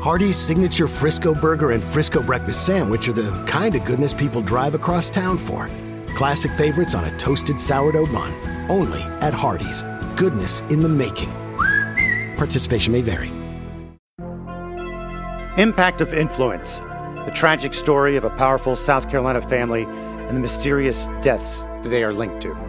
Hardee's 0.00 0.36
signature 0.36 0.86
Frisco 0.88 1.34
burger 1.34 1.72
and 1.72 1.84
Frisco 1.84 2.22
breakfast 2.22 2.64
sandwich 2.64 3.08
are 3.08 3.12
the 3.12 3.44
kind 3.46 3.74
of 3.74 3.84
goodness 3.84 4.14
people 4.14 4.40
drive 4.40 4.74
across 4.74 5.10
town 5.10 5.36
for. 5.36 5.68
Classic 6.14 6.50
favorites 6.52 6.94
on 6.94 7.04
a 7.04 7.16
toasted 7.18 7.60
sourdough 7.60 8.06
bun. 8.06 8.32
Only 8.70 9.02
at 9.20 9.34
Hardee's. 9.34 9.82
Goodness 10.16 10.60
in 10.70 10.82
the 10.82 10.88
making. 10.88 11.30
Participation 12.36 12.92
may 12.92 13.02
vary. 13.02 13.30
Impact 15.60 16.00
of 16.00 16.14
Influence 16.14 16.78
The 17.26 17.32
tragic 17.34 17.74
story 17.74 18.16
of 18.16 18.24
a 18.24 18.30
powerful 18.30 18.76
South 18.76 19.10
Carolina 19.10 19.42
family 19.42 19.82
and 19.82 20.36
the 20.36 20.40
mysterious 20.40 21.06
deaths 21.20 21.66
they 21.82 22.02
are 22.02 22.14
linked 22.14 22.40
to. 22.42 22.67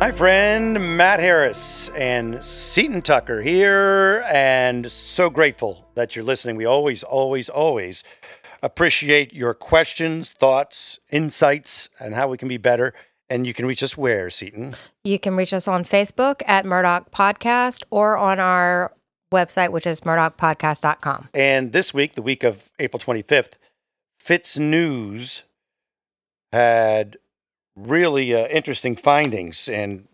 Hi, 0.00 0.12
friend 0.12 0.96
Matt 0.96 1.18
Harris 1.18 1.88
and 1.88 2.42
Seton 2.44 3.02
Tucker 3.02 3.42
here, 3.42 4.22
and 4.28 4.90
so 4.92 5.28
grateful 5.28 5.88
that 5.96 6.14
you're 6.14 6.24
listening. 6.24 6.54
We 6.54 6.64
always, 6.64 7.02
always, 7.02 7.48
always 7.48 8.04
appreciate 8.62 9.34
your 9.34 9.54
questions, 9.54 10.28
thoughts, 10.28 11.00
insights, 11.10 11.88
and 11.98 12.14
how 12.14 12.28
we 12.28 12.38
can 12.38 12.46
be 12.46 12.58
better. 12.58 12.94
And 13.28 13.44
you 13.44 13.52
can 13.52 13.66
reach 13.66 13.82
us 13.82 13.96
where, 13.96 14.30
Seton? 14.30 14.76
You 15.02 15.18
can 15.18 15.34
reach 15.34 15.52
us 15.52 15.66
on 15.66 15.84
Facebook 15.84 16.42
at 16.46 16.64
Murdaugh 16.64 17.10
Podcast 17.10 17.82
or 17.90 18.16
on 18.16 18.38
our 18.38 18.92
website, 19.32 19.72
which 19.72 19.86
is 19.86 20.02
murdaughpodcast.com. 20.02 21.26
And 21.34 21.72
this 21.72 21.92
week, 21.92 22.14
the 22.14 22.22
week 22.22 22.44
of 22.44 22.70
April 22.78 23.00
25th, 23.00 23.54
FitsNews 24.24 25.42
had 26.52 27.16
really 27.86 28.34
uh, 28.34 28.46
interesting 28.48 28.96
findings 28.96 29.68
and 29.68 30.06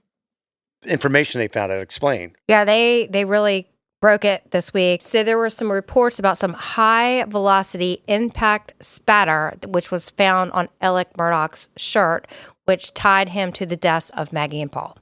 information 0.84 1.38
they 1.40 1.48
found 1.48 1.72
out. 1.72 1.80
explained. 1.80 2.32
Yeah, 2.48 2.64
they 2.64 3.08
they 3.10 3.24
really 3.24 3.68
broke 4.00 4.24
it 4.24 4.50
this 4.50 4.74
week. 4.74 5.00
So 5.00 5.24
there 5.24 5.38
were 5.38 5.48
some 5.48 5.72
reports 5.72 6.18
about 6.18 6.36
some 6.36 6.52
high 6.52 7.24
velocity 7.24 8.02
impact 8.06 8.74
spatter, 8.80 9.54
which 9.66 9.90
was 9.90 10.10
found 10.10 10.52
on 10.52 10.68
Alec 10.82 11.16
Murdaugh's 11.16 11.70
shirt, 11.76 12.26
which 12.66 12.92
tied 12.92 13.30
him 13.30 13.50
to 13.52 13.64
the 13.64 13.76
deaths 13.76 14.10
of 14.10 14.30
Maggie 14.30 14.60
and 14.60 14.70
Paul. 14.70 14.98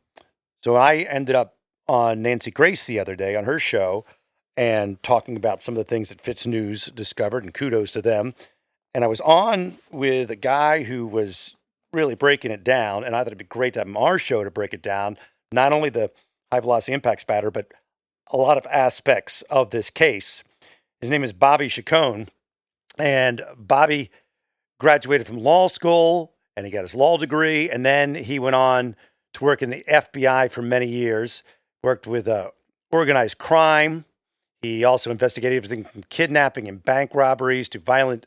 So 0.63 0.77
I 0.77 0.99
ended 0.99 1.35
up 1.35 1.57
on 1.89 2.23
Nancy 2.23 2.53
Grace 2.53 2.85
the 2.85 3.01
other 3.01 3.17
day 3.17 3.35
on 3.35 3.45
her 3.45 3.59
show 3.59 4.05
and 4.57 5.03
talking 5.03 5.37
about 5.37 5.63
some 5.63 5.75
of 5.75 5.79
the 5.79 5.89
things 5.89 6.11
that 6.11 6.23
FitsNews 6.23 6.95
discovered, 6.95 7.43
and 7.43 7.53
kudos 7.53 7.91
to 7.93 8.03
them. 8.03 8.35
And 8.95 9.03
I 9.03 9.07
was 9.07 9.21
on 9.23 9.79
with 9.91 10.31
a 10.31 10.37
guy 10.37 10.85
who 10.85 11.07
was 11.07 11.57
really 11.93 12.15
breaking 12.15 12.51
it 12.51 12.65
down. 12.65 13.05
And 13.05 13.15
I 13.15 13.21
thought 13.21 13.29
it'd 13.29 13.39
be 13.39 13.45
great 13.45 13.75
to 13.75 13.81
have 13.81 13.97
our 13.97 14.19
show 14.19 14.45
to 14.45 14.51
break 14.51 14.75
it 14.75 14.83
down, 14.83 15.19
not 15.53 15.73
only 15.73 15.91
the 15.91 16.11
high 16.51 16.61
velocity 16.61 16.93
impact 16.93 17.23
spatter, 17.23 17.51
but 17.51 17.73
a 18.33 18.37
lot 18.37 18.57
of 18.57 18.67
aspects 18.67 19.43
of 19.43 19.71
this 19.71 19.91
case. 19.91 20.43
His 21.01 21.11
name 21.11 21.25
is 21.25 21.33
Bobby 21.33 21.69
Chacon. 21.69 22.29
And 22.99 23.43
Bobby 23.57 24.11
graduated 24.79 25.27
from 25.27 25.39
law 25.39 25.69
school 25.69 26.33
and 26.57 26.67
he 26.67 26.73
got 26.73 26.83
his 26.83 26.95
law 26.95 27.17
degree. 27.17 27.71
And 27.71 27.85
then 27.85 28.15
he 28.15 28.39
went 28.39 28.57
on 28.57 28.97
to 29.35 29.45
work 29.45 29.63
in 29.63 29.71
the 29.71 29.85
FBI 29.89 30.51
for 30.51 30.63
many 30.63 30.87
years, 30.87 31.43
worked 31.83 32.07
with 32.07 32.29
uh, 32.29 32.51
organized 32.91 33.39
crime. 33.39 34.05
He 34.61 34.85
also 34.85 35.11
investigated 35.11 35.57
everything 35.57 35.85
from 35.85 36.05
kidnapping 36.05 36.69
and 36.69 36.83
bank 36.83 37.15
robberies 37.15 37.69
to 37.71 37.79
violent 37.79 38.27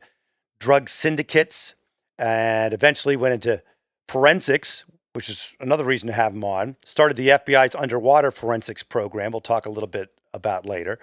drug 0.60 0.90
syndicates 0.90 1.76
and 2.18 2.74
eventually 2.74 3.16
went 3.16 3.34
into 3.34 3.62
forensics, 4.08 4.86
which 5.14 5.30
is 5.30 5.54
another 5.60 5.84
reason 5.84 6.08
to 6.08 6.14
have 6.14 6.34
him 6.34 6.44
on. 6.44 6.76
Started 6.86 7.18
the 7.18 7.30
FBI's 7.30 7.76
underwater 7.76 8.32
forensics 8.32 8.84
program. 8.84 9.32
We'll 9.32 9.42
talk 9.42 9.66
a 9.66 9.70
little 9.70 9.88
bit 9.88 10.12
about 10.34 10.66
later. 10.66 11.00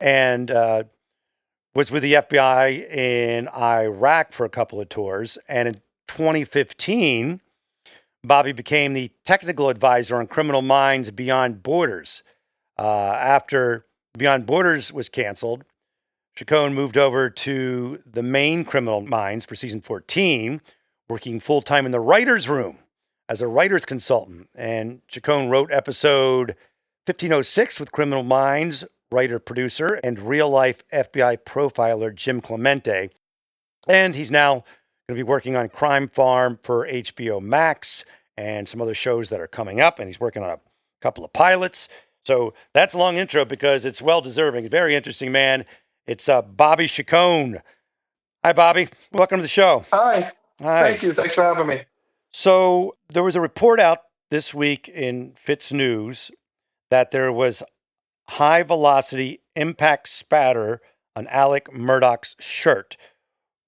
And 0.00 0.50
uh, 0.50 0.84
was 1.74 1.90
with 1.90 2.02
the 2.02 2.14
FBI 2.14 2.90
in 2.90 3.48
Iraq 3.48 4.32
for 4.32 4.44
a 4.44 4.50
couple 4.50 4.80
of 4.80 4.88
tours. 4.88 5.38
And 5.48 5.68
in 5.68 5.74
2015, 6.08 7.40
Bobby 8.24 8.52
became 8.52 8.94
the 8.94 9.10
technical 9.24 9.68
advisor 9.68 10.16
on 10.16 10.26
Criminal 10.26 10.62
Minds 10.62 11.10
Beyond 11.10 11.62
Borders. 11.62 12.22
Uh, 12.78 13.12
after 13.12 13.86
Beyond 14.16 14.46
Borders 14.46 14.92
was 14.92 15.08
canceled, 15.08 15.64
Chacon 16.36 16.74
moved 16.74 16.98
over 16.98 17.30
to 17.30 18.02
the 18.04 18.22
main 18.22 18.64
Criminal 18.64 19.00
Minds 19.00 19.46
for 19.46 19.54
season 19.54 19.80
14, 19.80 20.60
working 21.08 21.40
full 21.40 21.62
time 21.62 21.86
in 21.86 21.92
the 21.92 22.00
writer's 22.00 22.46
room 22.46 22.78
as 23.26 23.40
a 23.40 23.48
writer's 23.48 23.86
consultant. 23.86 24.50
And 24.54 25.00
Chacon 25.08 25.48
wrote 25.48 25.72
episode 25.72 26.50
1506 27.06 27.80
with 27.80 27.90
Criminal 27.90 28.22
Minds 28.22 28.84
writer 29.10 29.38
producer 29.38 29.98
and 30.04 30.18
real 30.18 30.50
life 30.50 30.82
FBI 30.92 31.38
profiler 31.38 32.14
Jim 32.14 32.42
Clemente. 32.42 33.08
And 33.88 34.14
he's 34.14 34.30
now 34.30 34.64
going 35.08 35.10
to 35.10 35.14
be 35.14 35.22
working 35.22 35.56
on 35.56 35.70
Crime 35.70 36.08
Farm 36.08 36.58
for 36.62 36.86
HBO 36.86 37.40
Max 37.40 38.04
and 38.36 38.68
some 38.68 38.82
other 38.82 38.94
shows 38.94 39.30
that 39.30 39.40
are 39.40 39.46
coming 39.46 39.80
up. 39.80 39.98
And 39.98 40.08
he's 40.08 40.20
working 40.20 40.42
on 40.42 40.50
a 40.50 40.60
couple 41.00 41.24
of 41.24 41.32
pilots. 41.32 41.88
So 42.26 42.52
that's 42.74 42.92
a 42.92 42.98
long 42.98 43.16
intro 43.16 43.44
because 43.44 43.84
it's 43.84 44.02
well 44.02 44.20
deserving. 44.20 44.68
Very 44.68 44.96
interesting 44.96 45.32
man. 45.32 45.64
It's 46.06 46.28
uh, 46.28 46.42
Bobby 46.42 46.86
Chacon. 46.86 47.60
Hi, 48.44 48.52
Bobby. 48.52 48.88
Welcome 49.12 49.38
to 49.38 49.42
the 49.42 49.48
show. 49.48 49.84
Hi. 49.92 50.30
Hi. 50.62 50.82
Thank 50.84 51.02
you. 51.02 51.12
Thanks 51.12 51.34
for 51.34 51.42
having 51.42 51.66
me. 51.66 51.82
So 52.30 52.96
there 53.12 53.24
was 53.24 53.34
a 53.34 53.40
report 53.40 53.80
out 53.80 53.98
this 54.30 54.54
week 54.54 54.88
in 54.88 55.32
FitsNews 55.32 56.30
that 56.90 57.10
there 57.10 57.32
was 57.32 57.62
high 58.28 58.62
velocity 58.62 59.40
impact 59.56 60.08
spatter 60.08 60.80
on 61.16 61.26
Alec 61.26 61.72
Murdaugh's 61.72 62.36
shirt. 62.38 62.96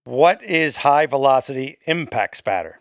What 0.05 0.43
is 0.43 0.79
high 0.79 1.07
velocity 1.07 1.79
impact 1.87 2.37
spatter? 2.37 2.81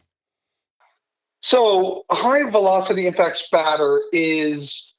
So, 1.41 2.03
high 2.11 2.49
velocity 2.49 3.07
impact 3.07 3.37
spatter 3.37 4.01
is 4.11 4.95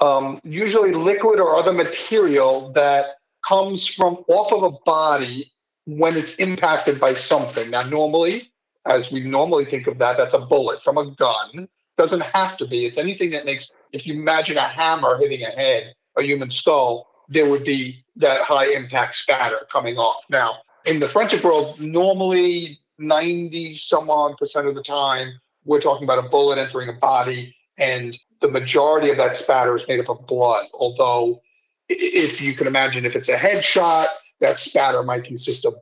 um, 0.00 0.40
usually 0.44 0.92
liquid 0.92 1.40
or 1.40 1.56
other 1.56 1.72
material 1.72 2.70
that 2.72 3.19
comes 3.46 3.86
from 3.86 4.24
off 4.28 4.52
of 4.52 4.62
a 4.62 4.76
body 4.84 5.50
when 5.86 6.16
it's 6.16 6.36
impacted 6.36 7.00
by 7.00 7.14
something. 7.14 7.70
Now, 7.70 7.82
normally, 7.82 8.50
as 8.86 9.10
we 9.10 9.20
normally 9.20 9.64
think 9.64 9.86
of 9.86 9.98
that, 9.98 10.16
that's 10.16 10.34
a 10.34 10.38
bullet 10.38 10.82
from 10.82 10.98
a 10.98 11.10
gun. 11.10 11.68
Doesn't 11.96 12.22
have 12.22 12.56
to 12.58 12.66
be. 12.66 12.86
It's 12.86 12.98
anything 12.98 13.30
that 13.30 13.44
makes. 13.44 13.70
If 13.92 14.06
you 14.06 14.14
imagine 14.14 14.56
a 14.56 14.62
hammer 14.62 15.18
hitting 15.18 15.42
a 15.42 15.50
head, 15.50 15.94
a 16.16 16.22
human 16.22 16.50
skull, 16.50 17.08
there 17.28 17.48
would 17.48 17.64
be 17.64 18.04
that 18.16 18.42
high 18.42 18.66
impact 18.66 19.16
spatter 19.16 19.66
coming 19.70 19.96
off. 19.96 20.24
Now, 20.30 20.56
in 20.84 21.00
the 21.00 21.08
forensic 21.08 21.44
world, 21.44 21.80
normally 21.80 22.78
90 22.98 23.74
some 23.76 24.10
odd 24.10 24.36
percent 24.36 24.66
of 24.66 24.74
the 24.74 24.82
time, 24.82 25.28
we're 25.64 25.80
talking 25.80 26.04
about 26.04 26.24
a 26.24 26.28
bullet 26.28 26.58
entering 26.58 26.88
a 26.88 26.92
body, 26.92 27.54
and 27.78 28.18
the 28.40 28.48
majority 28.48 29.10
of 29.10 29.16
that 29.18 29.36
spatter 29.36 29.74
is 29.74 29.86
made 29.86 30.00
up 30.00 30.08
of 30.08 30.26
blood. 30.26 30.66
Although, 30.74 31.42
if 31.90 32.40
you 32.40 32.54
can 32.54 32.66
imagine, 32.66 33.04
if 33.04 33.16
it's 33.16 33.28
a 33.28 33.36
headshot, 33.36 34.06
that 34.40 34.58
spatter 34.58 35.02
might 35.02 35.24
consist 35.24 35.64
of 35.64 35.74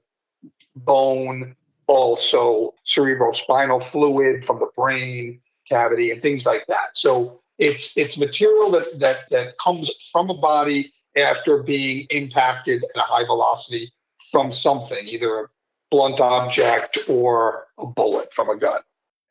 bone, 0.74 1.54
also 1.86 2.74
cerebrospinal 2.86 3.82
fluid 3.82 4.44
from 4.44 4.58
the 4.58 4.68
brain 4.76 5.40
cavity, 5.68 6.10
and 6.10 6.20
things 6.20 6.46
like 6.46 6.66
that. 6.66 6.96
So 6.96 7.40
it's 7.58 7.96
it's 7.96 8.16
material 8.16 8.70
that 8.72 8.98
that 9.00 9.30
that 9.30 9.58
comes 9.58 9.90
from 10.12 10.30
a 10.30 10.34
body 10.34 10.92
after 11.16 11.62
being 11.62 12.06
impacted 12.10 12.84
at 12.84 13.00
a 13.00 13.04
high 13.04 13.24
velocity 13.24 13.92
from 14.30 14.50
something, 14.50 15.06
either 15.06 15.40
a 15.40 15.46
blunt 15.90 16.20
object 16.20 16.98
or 17.08 17.66
a 17.78 17.86
bullet 17.86 18.32
from 18.32 18.48
a 18.48 18.56
gun. 18.56 18.80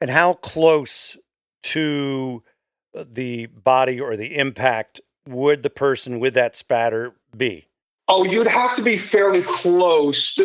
And 0.01 0.09
how 0.09 0.33
close 0.33 1.17
to 1.63 2.43
the 2.93 3.47
body 3.47 3.99
or 3.99 4.15
the 4.15 4.37
impact 4.37 5.01
would 5.27 5.63
the 5.63 5.69
person 5.69 6.19
with 6.19 6.33
that 6.33 6.55
spatter 6.55 7.13
be? 7.35 7.67
Oh, 8.09 8.23
you'd 8.23 8.47
have 8.47 8.75
to 8.77 8.81
be 8.81 8.97
fairly 8.97 9.41
close. 9.41 10.39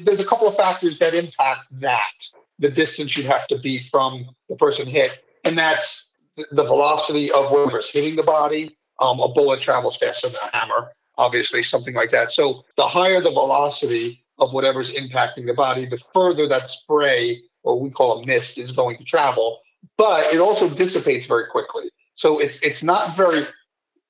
There's 0.00 0.20
a 0.20 0.24
couple 0.24 0.48
of 0.48 0.56
factors 0.56 0.98
that 0.98 1.14
impact 1.14 1.60
that. 1.72 2.12
The 2.58 2.70
distance 2.70 3.16
you'd 3.16 3.26
have 3.26 3.46
to 3.48 3.58
be 3.58 3.78
from 3.78 4.26
the 4.48 4.54
person 4.54 4.86
hit, 4.86 5.24
and 5.44 5.58
that's 5.58 6.12
the 6.36 6.62
velocity 6.62 7.30
of 7.32 7.50
whatever's 7.50 7.90
hitting 7.90 8.16
the 8.16 8.22
body. 8.22 8.76
Um, 9.00 9.18
a 9.20 9.28
bullet 9.28 9.60
travels 9.60 9.96
faster 9.96 10.28
than 10.28 10.38
a 10.42 10.56
hammer, 10.56 10.92
obviously, 11.18 11.62
something 11.62 11.94
like 11.94 12.10
that. 12.10 12.30
So 12.30 12.64
the 12.76 12.86
higher 12.86 13.20
the 13.20 13.30
velocity 13.30 14.22
of 14.38 14.52
whatever's 14.52 14.92
impacting 14.94 15.46
the 15.46 15.54
body, 15.54 15.86
the 15.86 16.00
further 16.14 16.46
that 16.48 16.68
spray, 16.68 17.42
or 17.64 17.80
we 17.80 17.90
call 17.90 18.22
a 18.22 18.26
mist, 18.26 18.58
is 18.58 18.70
going 18.70 18.96
to 18.98 19.04
travel. 19.04 19.60
But 19.96 20.32
it 20.32 20.38
also 20.38 20.68
dissipates 20.68 21.26
very 21.26 21.46
quickly. 21.50 21.90
So 22.14 22.38
it's 22.38 22.62
it's 22.62 22.84
not 22.84 23.16
very 23.16 23.44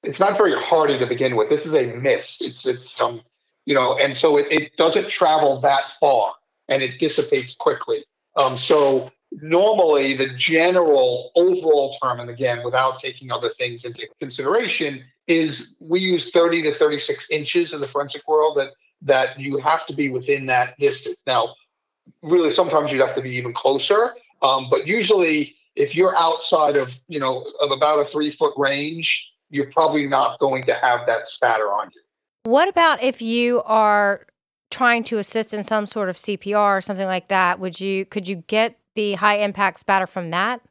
it's 0.03 0.21
not 0.21 0.37
very 0.37 0.55
hardy 0.55 0.99
to 0.99 1.07
begin 1.07 1.37
with. 1.37 1.49
This 1.49 1.67
is 1.67 1.75
a 1.75 1.95
mist. 1.97 2.43
It's 2.43 2.67
it's 2.67 3.01
um 3.01 3.23
you 3.65 3.75
know, 3.75 3.97
and 3.97 4.17
so 4.17 4.37
it, 4.37 4.49
it 4.51 4.77
doesn't 4.77 5.09
travel 5.09 5.61
that 5.61 5.89
far 6.01 6.33
and 6.69 6.83
it 6.83 6.99
dissipates 6.99 7.55
quickly. 7.55 8.05
Um, 8.37 8.57
so 8.57 9.13
normally 9.31 10.15
the 10.15 10.29
general 10.31 11.31
overall 11.37 11.97
term, 12.03 12.21
and 12.21 12.29
again, 12.29 12.63
without 12.65 12.99
taking 12.99 13.31
other 13.31 13.49
things 13.51 13.85
into 13.85 14.09
consideration, 14.21 15.05
is 15.27 15.77
we 15.81 16.01
use 16.01 16.31
30 16.31 16.63
to 16.63 16.73
36 16.73 17.31
inches 17.31 17.73
in 17.73 17.81
the 17.81 17.87
forensic 17.87 18.27
world 18.27 18.57
that 18.57 18.71
that 19.05 19.39
you 19.39 19.59
have 19.59 19.85
to 19.87 19.93
be 19.93 20.09
within 20.11 20.47
that 20.47 20.79
distance. 20.79 21.25
Now, 21.27 21.55
really, 22.23 22.51
sometimes 22.51 22.93
you'd 22.93 23.01
have 23.01 23.17
to 23.17 23.23
be 23.23 23.35
even 23.37 23.53
closer, 23.53 24.15
um, 24.43 24.69
but 24.71 24.87
usually, 24.87 25.57
if 25.75 25.97
you're 25.97 26.17
outside 26.17 26.77
of 26.77 27.01
you 27.09 27.19
know 27.19 27.47
of 27.61 27.71
about 27.71 28.01
a 28.01 28.05
three 28.05 28.31
foot 28.31 28.55
range, 28.57 29.32
you're 29.53 29.71
probably 29.71 30.09
not 30.09 30.41
going 30.41 30.65
to 30.65 30.75
have 30.75 31.07
that 31.07 31.27
spatter 31.27 31.71
on 31.71 31.91
you. 31.95 32.01
What 32.45 32.69
about 32.69 33.01
if 33.03 33.23
you 33.23 33.63
are 33.63 34.27
trying 34.71 35.05
to 35.05 35.19
assist 35.19 35.55
in 35.55 35.63
some 35.63 35.87
sort 35.87 36.09
of 36.09 36.17
CPR 36.17 36.79
or 36.79 36.81
something 36.81 37.07
like 37.07 37.29
that? 37.29 37.61
Would 37.61 37.79
you 37.79 38.05
could 38.07 38.27
you 38.27 38.37
get 38.37 38.79
the 38.97 39.15
high 39.15 39.37
impact 39.37 39.79
spatter 39.79 40.09
from 40.09 40.31
that? 40.31 40.63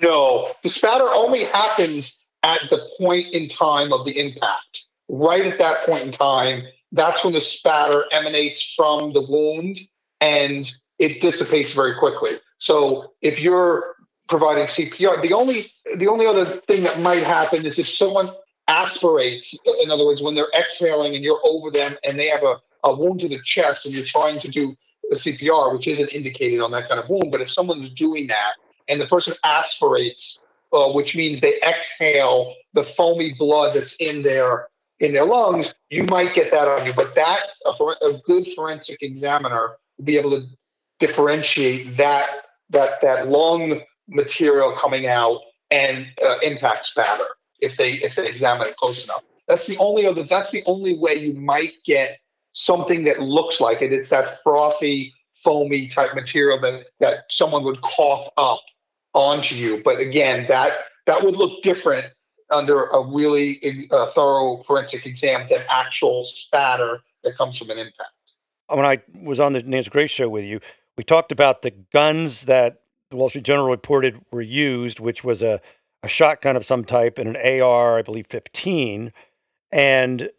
No, 0.00 0.52
the 0.62 0.70
spatter 0.70 1.08
only 1.08 1.44
happens 1.44 2.16
at 2.42 2.60
the 2.70 2.88
point 2.98 3.26
in 3.32 3.48
time 3.48 3.92
of 3.92 4.06
the 4.06 4.18
impact. 4.18 4.86
Right 5.08 5.44
at 5.44 5.58
that 5.58 5.84
point 5.84 6.04
in 6.04 6.12
time, 6.12 6.62
that's 6.92 7.24
when 7.24 7.34
the 7.34 7.40
spatter 7.40 8.04
emanates 8.12 8.72
from 8.74 9.12
the 9.12 9.20
wound 9.20 9.76
and 10.20 10.70
it 10.98 11.20
dissipates 11.20 11.72
very 11.72 11.98
quickly. 11.98 12.38
So 12.58 13.12
if 13.20 13.40
you're 13.40 13.96
providing 14.28 14.64
CPR, 14.64 15.20
the 15.22 15.32
only 15.32 15.72
the 15.96 16.08
only 16.08 16.26
other 16.26 16.44
thing 16.44 16.82
that 16.84 17.00
might 17.00 17.22
happen 17.22 17.64
is 17.64 17.78
if 17.78 17.88
someone 17.88 18.30
aspirates, 18.68 19.58
in 19.82 19.90
other 19.90 20.06
words, 20.06 20.22
when 20.22 20.34
they're 20.34 20.50
exhaling 20.58 21.14
and 21.14 21.24
you're 21.24 21.40
over 21.44 21.70
them 21.70 21.96
and 22.04 22.18
they 22.18 22.28
have 22.28 22.42
a, 22.42 22.56
a 22.84 22.94
wound 22.94 23.20
to 23.20 23.28
the 23.28 23.40
chest 23.42 23.84
and 23.84 23.94
you're 23.94 24.04
trying 24.04 24.38
to 24.38 24.48
do 24.48 24.76
a 25.10 25.14
CPR, 25.14 25.72
which 25.72 25.86
isn't 25.86 26.08
indicated 26.08 26.60
on 26.60 26.70
that 26.70 26.88
kind 26.88 27.00
of 27.00 27.08
wound, 27.08 27.30
but 27.30 27.40
if 27.40 27.50
someone's 27.50 27.92
doing 27.92 28.28
that 28.28 28.52
and 28.88 29.00
the 29.00 29.06
person 29.06 29.34
aspirates, 29.44 30.42
uh, 30.72 30.90
which 30.92 31.16
means 31.16 31.40
they 31.40 31.60
exhale 31.60 32.54
the 32.72 32.82
foamy 32.82 33.34
blood 33.34 33.74
that's 33.74 33.94
in 33.96 34.22
their 34.22 34.68
in 35.00 35.12
their 35.12 35.24
lungs, 35.24 35.74
you 35.90 36.04
might 36.04 36.32
get 36.32 36.50
that 36.52 36.68
on 36.68 36.86
you. 36.86 36.92
But 36.92 37.14
that 37.16 37.40
a, 37.66 37.70
a 37.70 38.20
good 38.24 38.46
forensic 38.54 39.02
examiner 39.02 39.76
will 39.98 40.04
be 40.04 40.16
able 40.16 40.30
to 40.30 40.46
differentiate 41.00 41.96
that 41.96 42.28
that 42.70 43.00
that 43.00 43.28
lung 43.28 43.82
material 44.08 44.72
coming 44.72 45.06
out 45.06 45.40
and 45.70 46.06
uh, 46.24 46.38
impact 46.42 46.86
spatter 46.86 47.24
if 47.60 47.76
they 47.76 47.92
if 47.94 48.14
they 48.16 48.28
examine 48.28 48.68
it 48.68 48.76
close 48.76 49.04
enough. 49.04 49.22
That's 49.48 49.66
the 49.66 49.76
only 49.78 50.06
other. 50.06 50.22
That's 50.22 50.50
the 50.50 50.62
only 50.66 50.96
way 50.98 51.14
you 51.14 51.34
might 51.34 51.72
get 51.84 52.18
something 52.52 53.04
that 53.04 53.20
looks 53.20 53.60
like 53.60 53.82
it. 53.82 53.92
It's 53.92 54.10
that 54.10 54.42
frothy, 54.42 55.12
foamy 55.34 55.86
type 55.86 56.14
material 56.14 56.60
that 56.60 56.86
that 57.00 57.24
someone 57.30 57.64
would 57.64 57.80
cough 57.82 58.28
up 58.36 58.60
onto 59.14 59.54
you. 59.54 59.82
But 59.82 60.00
again, 60.00 60.46
that 60.48 60.72
that 61.06 61.24
would 61.24 61.36
look 61.36 61.62
different 61.62 62.06
under 62.50 62.84
a 62.84 63.02
really 63.02 63.88
uh, 63.90 64.10
thorough 64.10 64.62
forensic 64.66 65.06
exam 65.06 65.46
than 65.48 65.60
actual 65.70 66.24
spatter 66.24 67.00
that 67.24 67.36
comes 67.36 67.56
from 67.56 67.70
an 67.70 67.78
impact. 67.78 68.10
When 68.68 68.84
I 68.84 69.02
was 69.22 69.40
on 69.40 69.54
the 69.54 69.62
Nancy 69.62 69.90
Grace 69.90 70.10
show 70.10 70.28
with 70.28 70.44
you, 70.44 70.60
we 70.96 71.04
talked 71.04 71.32
about 71.32 71.62
the 71.62 71.70
guns 71.70 72.42
that 72.42 72.81
the 73.12 73.16
Wall 73.16 73.28
Street 73.28 73.44
Journal 73.44 73.68
reported 73.68 74.20
were 74.30 74.40
used, 74.40 74.98
which 74.98 75.22
was 75.22 75.42
a, 75.42 75.60
a 76.02 76.08
shotgun 76.08 76.56
of 76.56 76.64
some 76.64 76.82
type 76.82 77.18
and 77.18 77.36
an 77.36 77.62
AR, 77.62 77.98
I 77.98 78.02
believe, 78.02 78.26
15. 78.26 79.12
And 79.70 80.30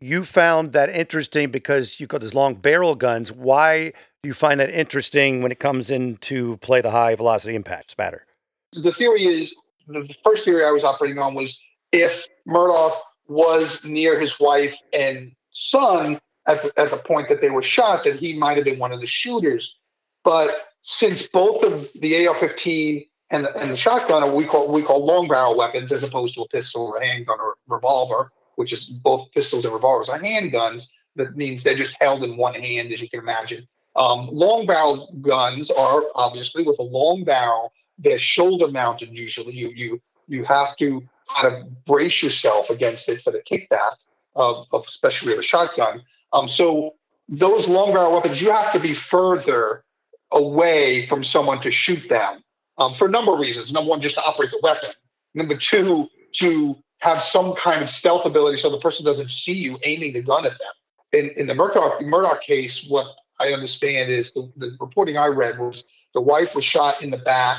you 0.00 0.24
found 0.24 0.72
that 0.72 0.88
interesting 0.88 1.50
because 1.50 2.00
you've 2.00 2.08
got 2.08 2.22
these 2.22 2.34
long 2.34 2.54
barrel 2.54 2.94
guns. 2.94 3.30
Why 3.30 3.92
do 4.22 4.28
you 4.28 4.32
find 4.32 4.58
that 4.60 4.70
interesting 4.70 5.42
when 5.42 5.52
it 5.52 5.60
comes 5.60 5.90
into 5.90 6.56
play 6.56 6.80
the 6.80 6.90
high 6.90 7.14
velocity 7.14 7.54
impact 7.54 7.90
spatter? 7.90 8.24
The 8.72 8.92
theory 8.92 9.26
is 9.26 9.54
the 9.86 10.08
first 10.24 10.46
theory 10.46 10.64
I 10.64 10.70
was 10.70 10.84
operating 10.84 11.18
on 11.18 11.34
was 11.34 11.62
if 11.92 12.26
Murdaugh 12.48 12.94
was 13.28 13.84
near 13.84 14.18
his 14.18 14.40
wife 14.40 14.80
and 14.94 15.32
son 15.50 16.18
at 16.46 16.62
the, 16.62 16.72
at 16.78 16.90
the 16.90 16.96
point 16.96 17.28
that 17.28 17.42
they 17.42 17.50
were 17.50 17.60
shot, 17.60 18.04
that 18.04 18.14
he 18.14 18.38
might 18.38 18.56
have 18.56 18.64
been 18.64 18.78
one 18.78 18.90
of 18.90 19.00
the 19.00 19.06
shooters. 19.06 19.78
But 20.24 20.69
since 20.82 21.26
both 21.26 21.62
of 21.64 21.88
the 22.00 22.26
AR-15 22.26 23.06
and 23.30 23.44
the, 23.44 23.56
and 23.58 23.70
the 23.70 23.76
shotgun 23.76 24.22
are 24.22 24.34
we 24.34 24.44
call 24.44 24.68
we 24.68 24.82
call 24.82 25.04
long 25.04 25.28
barrel 25.28 25.56
weapons 25.56 25.92
as 25.92 26.02
opposed 26.02 26.34
to 26.34 26.42
a 26.42 26.48
pistol 26.48 26.86
or 26.86 26.96
a 26.96 27.06
handgun 27.06 27.38
or 27.40 27.56
revolver, 27.68 28.32
which 28.56 28.72
is 28.72 28.86
both 28.86 29.30
pistols 29.32 29.64
and 29.64 29.72
revolvers 29.72 30.08
are 30.08 30.18
handguns. 30.18 30.88
That 31.16 31.36
means 31.36 31.62
they're 31.62 31.74
just 31.74 31.96
held 32.00 32.24
in 32.24 32.36
one 32.36 32.54
hand, 32.54 32.92
as 32.92 33.00
you 33.02 33.08
can 33.08 33.20
imagine. 33.20 33.66
Um, 33.96 34.28
long 34.28 34.66
barrel 34.66 35.16
guns 35.20 35.70
are 35.70 36.02
obviously 36.14 36.64
with 36.64 36.78
a 36.78 36.84
long 36.84 37.24
barrel. 37.24 37.72
They're 37.98 38.18
shoulder 38.18 38.68
mounted. 38.68 39.16
Usually, 39.16 39.52
you 39.52 39.70
you 39.74 40.00
you 40.26 40.44
have 40.44 40.76
to 40.76 41.02
kind 41.36 41.54
of 41.54 41.84
brace 41.84 42.22
yourself 42.22 42.70
against 42.70 43.08
it 43.08 43.20
for 43.22 43.30
the 43.30 43.42
kickback 43.42 43.96
of, 44.34 44.66
of 44.72 44.84
especially 44.86 45.32
with 45.32 45.40
a 45.40 45.42
shotgun. 45.42 46.02
Um, 46.32 46.48
so 46.48 46.94
those 47.28 47.68
long 47.68 47.92
barrel 47.92 48.12
weapons, 48.12 48.40
you 48.42 48.50
have 48.50 48.72
to 48.72 48.80
be 48.80 48.94
further 48.94 49.84
away 50.32 51.06
from 51.06 51.24
someone 51.24 51.60
to 51.60 51.70
shoot 51.70 52.08
them 52.08 52.42
um, 52.78 52.94
for 52.94 53.06
a 53.06 53.10
number 53.10 53.32
of 53.32 53.40
reasons. 53.40 53.72
Number 53.72 53.90
one, 53.90 54.00
just 54.00 54.16
to 54.16 54.22
operate 54.22 54.50
the 54.50 54.60
weapon. 54.62 54.90
Number 55.34 55.56
two, 55.56 56.08
to 56.32 56.76
have 56.98 57.22
some 57.22 57.54
kind 57.54 57.82
of 57.82 57.88
stealth 57.88 58.26
ability 58.26 58.58
so 58.58 58.70
the 58.70 58.78
person 58.78 59.04
doesn't 59.04 59.30
see 59.30 59.52
you 59.52 59.78
aiming 59.84 60.12
the 60.12 60.22
gun 60.22 60.44
at 60.44 60.52
them. 60.52 60.72
In, 61.12 61.30
in 61.30 61.46
the 61.46 61.54
Murdaugh, 61.54 62.00
Murdaugh 62.02 62.40
case, 62.40 62.86
what 62.88 63.06
I 63.40 63.52
understand 63.52 64.10
is 64.10 64.32
the, 64.32 64.50
the 64.56 64.76
reporting 64.80 65.16
I 65.16 65.26
read 65.26 65.58
was 65.58 65.84
the 66.14 66.20
wife 66.20 66.54
was 66.54 66.64
shot 66.64 67.02
in 67.02 67.10
the 67.10 67.18
back 67.18 67.58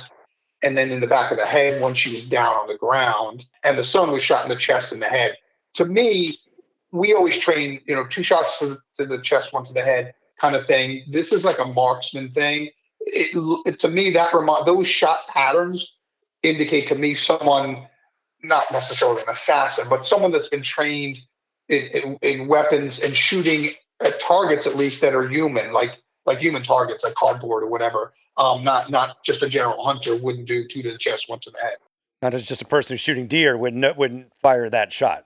and 0.64 0.78
then 0.78 0.92
in 0.92 1.02
the 1.02 1.08
back 1.08 1.32
of 1.32 1.38
the 1.38 1.46
head 1.46 1.82
when 1.82 1.96
she 1.96 2.14
was 2.14 2.24
down 2.26 2.54
on 2.54 2.68
the 2.68 2.78
ground, 2.78 3.46
and 3.64 3.78
the 3.78 3.84
son 3.84 4.12
was 4.12 4.22
shot 4.22 4.44
in 4.44 4.50
the 4.50 4.56
chest 4.56 4.92
and 4.92 5.02
the 5.02 5.08
head. 5.08 5.36
To 5.74 5.86
me, 5.86 6.38
we 6.92 7.14
always 7.14 7.38
train, 7.38 7.80
you 7.88 7.96
know, 7.96 8.06
two 8.06 8.22
shots 8.22 8.60
to, 8.60 8.78
to 8.98 9.06
the 9.06 9.20
chest, 9.20 9.54
one 9.54 9.66
to 9.66 9.74
the 9.74 9.82
head 9.82 10.14
kind 10.42 10.56
of 10.56 10.66
thing. 10.66 11.04
This 11.08 11.32
is 11.32 11.46
like 11.46 11.60
a 11.60 11.66
marksman 11.66 12.30
thing. 12.32 12.70
It, 13.02 13.30
it, 13.66 13.80
to 13.80 13.88
me, 13.88 14.10
that 14.12 14.34
remind 14.34 14.66
those 14.66 14.88
shot 14.88 15.20
patterns 15.28 15.96
indicate 16.42 16.88
to 16.88 16.96
me 16.96 17.14
someone, 17.14 17.88
not 18.44 18.64
necessarily 18.72 19.22
an 19.22 19.30
assassin, 19.30 19.86
but 19.90 20.06
someone 20.06 20.32
that's 20.32 20.48
been 20.48 20.64
trained 20.64 21.20
in, 21.70 21.86
in, 21.88 22.18
in 22.22 22.48
weapons 22.48 23.00
and 23.00 23.16
shooting 23.16 23.74
at 24.02 24.20
targets 24.20 24.66
at 24.66 24.76
least 24.76 25.02
that 25.02 25.14
are 25.14 25.30
human, 25.30 25.72
like 25.72 25.98
like 26.26 26.40
human 26.40 26.62
targets, 26.64 27.04
like 27.04 27.14
cardboard 27.16 27.64
or 27.64 27.68
whatever. 27.68 28.14
Um, 28.38 28.64
not 28.64 28.90
not 28.90 29.24
just 29.24 29.44
a 29.44 29.50
general 29.50 29.84
hunter 29.84 30.16
wouldn't 30.16 30.48
do 30.48 30.66
two 30.68 30.82
to 30.82 30.92
the 30.92 30.98
chest, 30.98 31.30
one 31.30 31.40
to 31.40 31.52
the 31.52 31.60
head. 31.60 31.76
Not 32.22 32.34
as 32.34 32.44
just 32.44 32.62
a 32.62 32.66
person 32.66 32.94
who's 32.94 33.02
shooting 33.02 33.28
deer 33.28 33.58
wouldn't 33.58 33.98
wouldn't 33.98 34.32
fire 34.42 34.70
that 34.70 34.92
shot. 34.92 35.26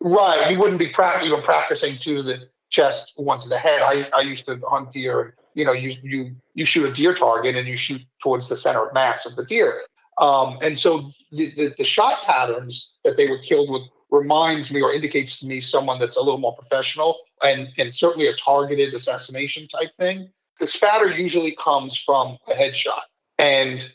Right, 0.00 0.50
you 0.50 0.58
wouldn't 0.58 0.78
be 0.78 0.88
pra- 0.88 1.24
even 1.24 1.40
practicing 1.40 1.96
two 1.96 2.16
to 2.16 2.22
the 2.22 2.48
chest, 2.74 3.12
one 3.16 3.38
to 3.40 3.48
the 3.48 3.58
head. 3.58 3.82
I, 3.82 4.08
I 4.12 4.22
used 4.22 4.46
to 4.46 4.60
hunt 4.68 4.92
deer. 4.92 5.36
You 5.54 5.64
know, 5.64 5.72
you 5.72 5.92
you 6.02 6.34
you 6.54 6.64
shoot 6.64 6.84
a 6.90 6.92
deer 6.92 7.14
target 7.14 7.56
and 7.56 7.66
you 7.68 7.76
shoot 7.76 8.04
towards 8.22 8.48
the 8.48 8.56
center 8.56 8.86
of 8.86 8.92
mass 8.92 9.24
of 9.24 9.36
the 9.36 9.44
deer. 9.44 9.82
Um, 10.18 10.58
and 10.62 10.78
so 10.78 11.10
the, 11.32 11.46
the, 11.58 11.74
the 11.78 11.84
shot 11.84 12.22
patterns 12.22 12.90
that 13.04 13.16
they 13.16 13.28
were 13.28 13.38
killed 13.38 13.70
with 13.70 13.82
reminds 14.10 14.72
me 14.72 14.80
or 14.80 14.92
indicates 14.92 15.40
to 15.40 15.46
me 15.46 15.60
someone 15.60 15.98
that's 15.98 16.16
a 16.16 16.22
little 16.22 16.38
more 16.38 16.56
professional 16.56 17.18
and 17.42 17.68
and 17.78 17.94
certainly 17.94 18.26
a 18.26 18.34
targeted 18.34 18.92
assassination 18.92 19.68
type 19.68 19.90
thing. 19.98 20.28
The 20.60 20.66
spatter 20.66 21.10
usually 21.10 21.52
comes 21.52 21.96
from 21.96 22.38
a 22.48 22.54
headshot, 22.54 23.04
and 23.38 23.88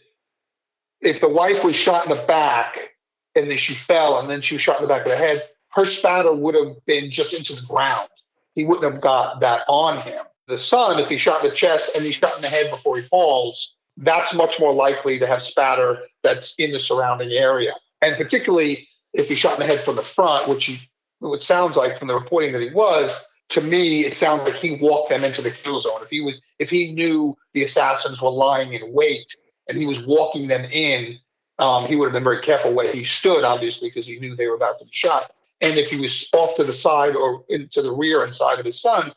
if 1.01 1.19
the 1.19 1.29
wife 1.29 1.63
was 1.63 1.75
shot 1.75 2.05
in 2.05 2.15
the 2.15 2.23
back 2.23 2.91
and 3.35 3.49
then 3.49 3.57
she 3.57 3.73
fell 3.73 4.19
and 4.19 4.29
then 4.29 4.41
she 4.41 4.55
was 4.55 4.61
shot 4.61 4.77
in 4.77 4.83
the 4.83 4.93
back 4.93 5.05
of 5.05 5.11
the 5.11 5.17
head, 5.17 5.41
her 5.69 5.85
spatter 5.85 6.33
would 6.33 6.55
have 6.55 6.85
been 6.85 7.09
just 7.09 7.33
into 7.33 7.55
the 7.55 7.65
ground. 7.65 8.09
He 8.55 8.65
wouldn't 8.65 8.91
have 8.91 9.01
got 9.01 9.39
that 9.39 9.63
on 9.67 10.01
him. 10.01 10.25
The 10.47 10.57
son, 10.57 10.99
if 10.99 11.09
he 11.09 11.17
shot 11.17 11.43
in 11.43 11.49
the 11.49 11.55
chest 11.55 11.91
and 11.95 12.03
he 12.03 12.11
shot 12.11 12.35
in 12.35 12.41
the 12.41 12.47
head 12.47 12.71
before 12.71 12.95
he 12.95 13.03
falls, 13.03 13.75
that's 13.97 14.33
much 14.33 14.59
more 14.59 14.73
likely 14.73 15.19
to 15.19 15.27
have 15.27 15.43
spatter 15.43 15.99
that's 16.23 16.55
in 16.55 16.71
the 16.71 16.79
surrounding 16.79 17.31
area. 17.31 17.73
And 18.01 18.15
particularly 18.15 18.87
if 19.13 19.29
he 19.29 19.35
shot 19.35 19.53
in 19.53 19.59
the 19.59 19.65
head 19.65 19.81
from 19.81 19.95
the 19.95 20.01
front, 20.01 20.47
which 20.47 20.65
he, 20.65 20.79
it 21.21 21.41
sounds 21.41 21.75
like 21.75 21.97
from 21.97 22.07
the 22.07 22.15
reporting 22.15 22.53
that 22.53 22.61
he 22.61 22.71
was, 22.71 23.23
to 23.49 23.61
me, 23.61 24.05
it 24.05 24.13
sounds 24.13 24.43
like 24.43 24.55
he 24.55 24.77
walked 24.81 25.09
them 25.09 25.23
into 25.23 25.41
the 25.41 25.51
kill 25.51 25.79
zone. 25.79 26.01
If 26.01 26.09
he 26.09 26.21
was, 26.21 26.41
if 26.59 26.69
he 26.69 26.93
knew 26.93 27.37
the 27.53 27.63
assassins 27.63 28.21
were 28.21 28.29
lying 28.29 28.73
in 28.73 28.93
wait 28.93 29.35
and 29.67 29.77
he 29.77 29.85
was 29.85 30.05
walking 30.05 30.47
them 30.47 30.65
in, 30.71 31.17
um, 31.57 31.85
he 31.85 31.95
would 31.95 32.05
have 32.05 32.13
been 32.13 32.23
very 32.23 32.41
careful 32.41 32.73
where 32.73 32.91
he 32.91 33.03
stood, 33.03 33.43
obviously, 33.43 33.89
because 33.89 34.05
he 34.07 34.19
knew 34.19 34.35
they 34.35 34.47
were 34.47 34.55
about 34.55 34.79
to 34.79 34.85
be 34.85 34.91
shot. 34.93 35.33
And 35.61 35.77
if 35.77 35.89
he 35.89 35.97
was 35.97 36.29
off 36.33 36.55
to 36.55 36.63
the 36.63 36.73
side 36.73 37.15
or 37.15 37.43
into 37.49 37.81
the 37.81 37.91
rear 37.91 38.23
and 38.23 38.33
side 38.33 38.59
of 38.59 38.65
his 38.65 38.81
son, 38.81 39.11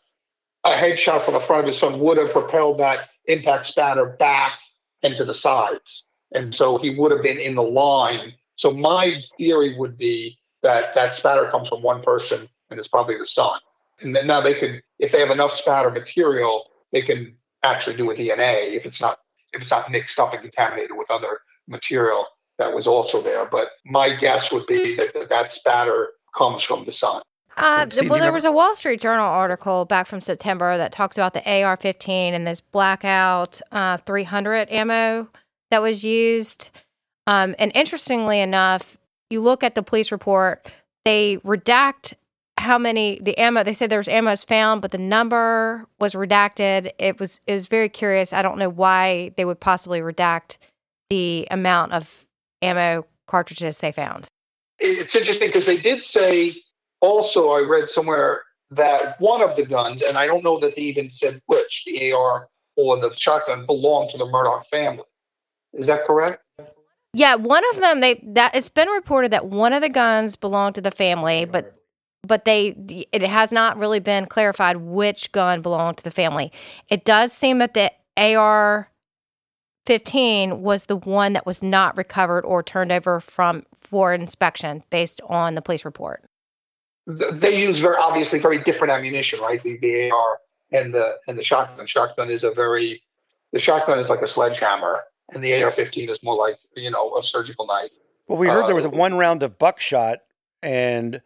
a 0.65 0.73
headshot 0.73 1.23
from 1.23 1.35
the 1.35 1.41
front 1.41 1.63
of 1.63 1.69
his 1.69 1.79
son 1.79 2.01
would 2.01 2.19
have 2.19 2.33
propelled 2.33 2.79
that 2.79 3.09
impact 3.27 3.67
spatter 3.67 4.07
back 4.07 4.53
and 5.03 5.15
to 5.15 5.25
the 5.25 5.35
sides. 5.35 6.09
And 6.35 6.55
so 6.55 6.79
he 6.79 6.91
would 6.91 7.13
have 7.13 7.23
been 7.23 7.39
in 7.39 7.55
the 7.55 7.63
line. 7.63 8.35
So 8.57 8.73
my 8.73 9.15
theory 9.39 9.77
would 9.77 9.97
be 9.97 10.39
that 10.63 10.95
that 10.95 11.15
spatter 11.15 11.49
comes 11.51 11.69
from 11.69 11.83
one 11.83 12.03
person 12.03 12.49
and 12.71 12.79
it's 12.79 12.89
probably 12.89 13.19
the 13.19 13.27
son. 13.27 13.59
And 14.01 14.17
then 14.17 14.27
now 14.27 14.41
they 14.41 14.55
could, 14.55 14.83
if 14.99 15.13
they 15.13 15.21
have 15.21 15.31
enough 15.31 15.53
spatter 15.53 15.91
material, 15.91 16.71
they 16.93 17.03
can 17.03 17.37
actually 17.63 17.97
do 17.97 18.11
a 18.11 18.15
DNA 18.15 18.73
if 18.73 18.85
it's 18.87 19.01
not 19.01 19.19
if 19.53 19.61
it's 19.61 19.71
not 19.71 19.91
mixed 19.91 20.19
up 20.19 20.33
and 20.33 20.43
contaminated 20.43 20.97
with 20.97 21.11
other 21.11 21.41
material 21.69 22.27
that 22.59 22.75
was 22.75 22.87
also 22.87 23.21
there. 23.21 23.45
But 23.45 23.71
my 23.85 24.15
guess 24.15 24.51
would 24.51 24.67
be 24.67 24.97
that 24.97 25.29
that 25.29 25.51
spatter 25.51 26.11
comes 26.37 26.63
from 26.63 26.85
the 26.85 26.93
son. 26.93 27.23
Uh, 27.57 27.87
well, 28.09 28.19
there 28.19 28.33
was 28.33 28.47
a 28.47 28.53
Wall 28.53 28.75
Street 28.75 29.01
Journal 29.01 29.27
article 29.27 29.85
back 29.85 30.07
from 30.07 30.21
September 30.21 30.79
that 30.79 30.91
talks 30.91 31.19
about 31.19 31.35
the 31.35 31.63
AR 31.63 31.77
15 31.77 32.33
and 32.33 32.47
this 32.47 32.61
blackout 32.61 33.61
uh, 33.73 33.99
300 33.99 34.71
ammo 34.71 35.29
that 35.71 35.83
was 35.83 36.03
used. 36.03 36.71
Um, 37.27 37.55
and 37.59 37.71
interestingly 37.75 38.41
enough, 38.41 38.97
you 39.29 39.43
look 39.43 39.63
at 39.63 39.75
the 39.75 39.83
police 39.83 40.11
report, 40.11 40.67
they 41.05 41.37
redact 41.39 42.15
how 42.59 42.79
many 42.79 43.19
the 43.21 43.37
ammo 43.39 43.63
they 43.63 43.73
said 43.75 43.91
there 43.91 43.99
was 43.99 44.09
ammo 44.09 44.37
found 44.37 44.83
but 44.83 44.91
the 44.91 44.99
number 44.99 45.87
was 45.99 46.13
redacted 46.13 46.91
it 46.99 47.19
was 47.19 47.41
it 47.47 47.55
was 47.55 47.67
very 47.67 47.89
curious 47.89 48.33
i 48.33 48.43
don't 48.43 48.59
know 48.59 48.69
why 48.69 49.33
they 49.37 49.45
would 49.45 49.59
possibly 49.59 50.01
redact 50.01 50.59
the 51.09 51.49
amount 51.51 51.93
of 51.93 52.27
ammo 52.61 53.05
cartridges 53.27 53.79
they 53.79 53.91
found 53.91 54.29
it's 54.83 55.15
interesting 55.15 55.49
because 55.49 55.67
they 55.67 55.77
did 55.77 56.03
say 56.03 56.53
also 57.01 57.51
i 57.51 57.61
read 57.61 57.89
somewhere 57.89 58.43
that 58.71 59.21
one 59.21 59.43
of 59.43 59.57
the 59.57 59.65
guns 59.65 60.03
and 60.03 60.17
i 60.17 60.27
don't 60.27 60.45
know 60.45 60.59
that 60.59 60.77
they 60.77 60.83
even 60.83 61.11
said 61.11 61.41
which 61.47 61.85
the 61.87 62.13
ar 62.13 62.49
or 62.77 62.99
the 62.99 63.15
shotgun 63.15 63.67
belonged 63.67 64.11
to 64.11 64.19
the 64.19 64.27
murdaugh 64.27 64.65
family 64.67 65.05
is 65.75 65.87
that 65.87 66.05
correct 66.07 66.43
yeah 67.15 67.35
one 67.35 67.63
of 67.75 67.81
them 67.81 68.01
they 68.01 68.23
that 68.25 68.55
it's 68.55 68.69
been 68.69 68.89
reported 68.89 69.31
that 69.31 69.47
one 69.47 69.73
of 69.73 69.83
the 69.83 69.89
guns 69.89 70.37
belonged 70.37 70.75
to 70.75 70.81
the 70.81 70.91
family 70.91 71.45
but 71.45 71.79
but 72.27 72.45
they 72.45 73.07
it 73.13 73.23
has 73.23 73.53
not 73.53 73.77
really 73.77 74.01
been 74.01 74.27
clarified 74.27 74.77
which 74.79 75.33
gun 75.33 75.63
belonged 75.63 75.99
to 75.99 76.05
the 76.05 76.11
family. 76.11 76.53
It 76.89 77.05
does 77.05 77.33
seem 77.33 77.59
that 77.59 77.75
the 77.75 77.93
AR 78.17 78.89
15 79.87 80.63
was 80.63 80.85
the 80.85 80.97
one 80.97 81.33
that 81.33 81.47
was 81.47 81.63
not 81.63 81.97
recovered 81.97 82.45
or 82.45 82.63
turned 82.63 82.93
over 82.93 83.21
from 83.21 83.65
for 83.77 84.15
inspection 84.15 84.83
based 84.91 85.21
on 85.29 85.55
the 85.55 85.63
police 85.63 85.85
report. 85.85 86.25
They 87.07 87.61
use 87.61 87.81
very 87.81 87.97
obviously 87.97 88.39
very 88.39 88.59
different 88.59 88.93
ammunition, 88.93 89.41
right? 89.41 89.61
The, 89.61 89.77
the 89.79 90.11
AR 90.11 90.39
and 90.71 90.95
the 90.95 91.19
and 91.27 91.37
the 91.37 91.43
shotgun. 91.43 91.87
Shotgun 91.87 92.31
is 92.31 92.45
a 92.45 92.53
very 92.53 93.03
the 93.53 93.59
shotgun 93.59 93.99
is 93.99 94.09
like 94.09 94.23
a 94.23 94.27
sledgehammer, 94.27 95.03
and 95.33 95.43
the 95.43 95.63
AR-15 95.63 96.09
is 96.11 96.23
more 96.23 96.37
like 96.37 96.57
you 96.77 96.91
know 96.91 97.17
a 97.17 97.23
surgical 97.23 97.67
knife. 97.67 97.91
Well, 98.29 98.39
we 98.39 98.47
heard 98.47 98.65
uh, 98.65 98.67
there 98.67 98.77
was 98.77 98.85
a 98.85 98.89
uh, 98.89 98.93
one 98.93 99.15
round 99.19 99.43
of 99.43 99.59
buckshot 99.59 100.21
and 100.63 101.21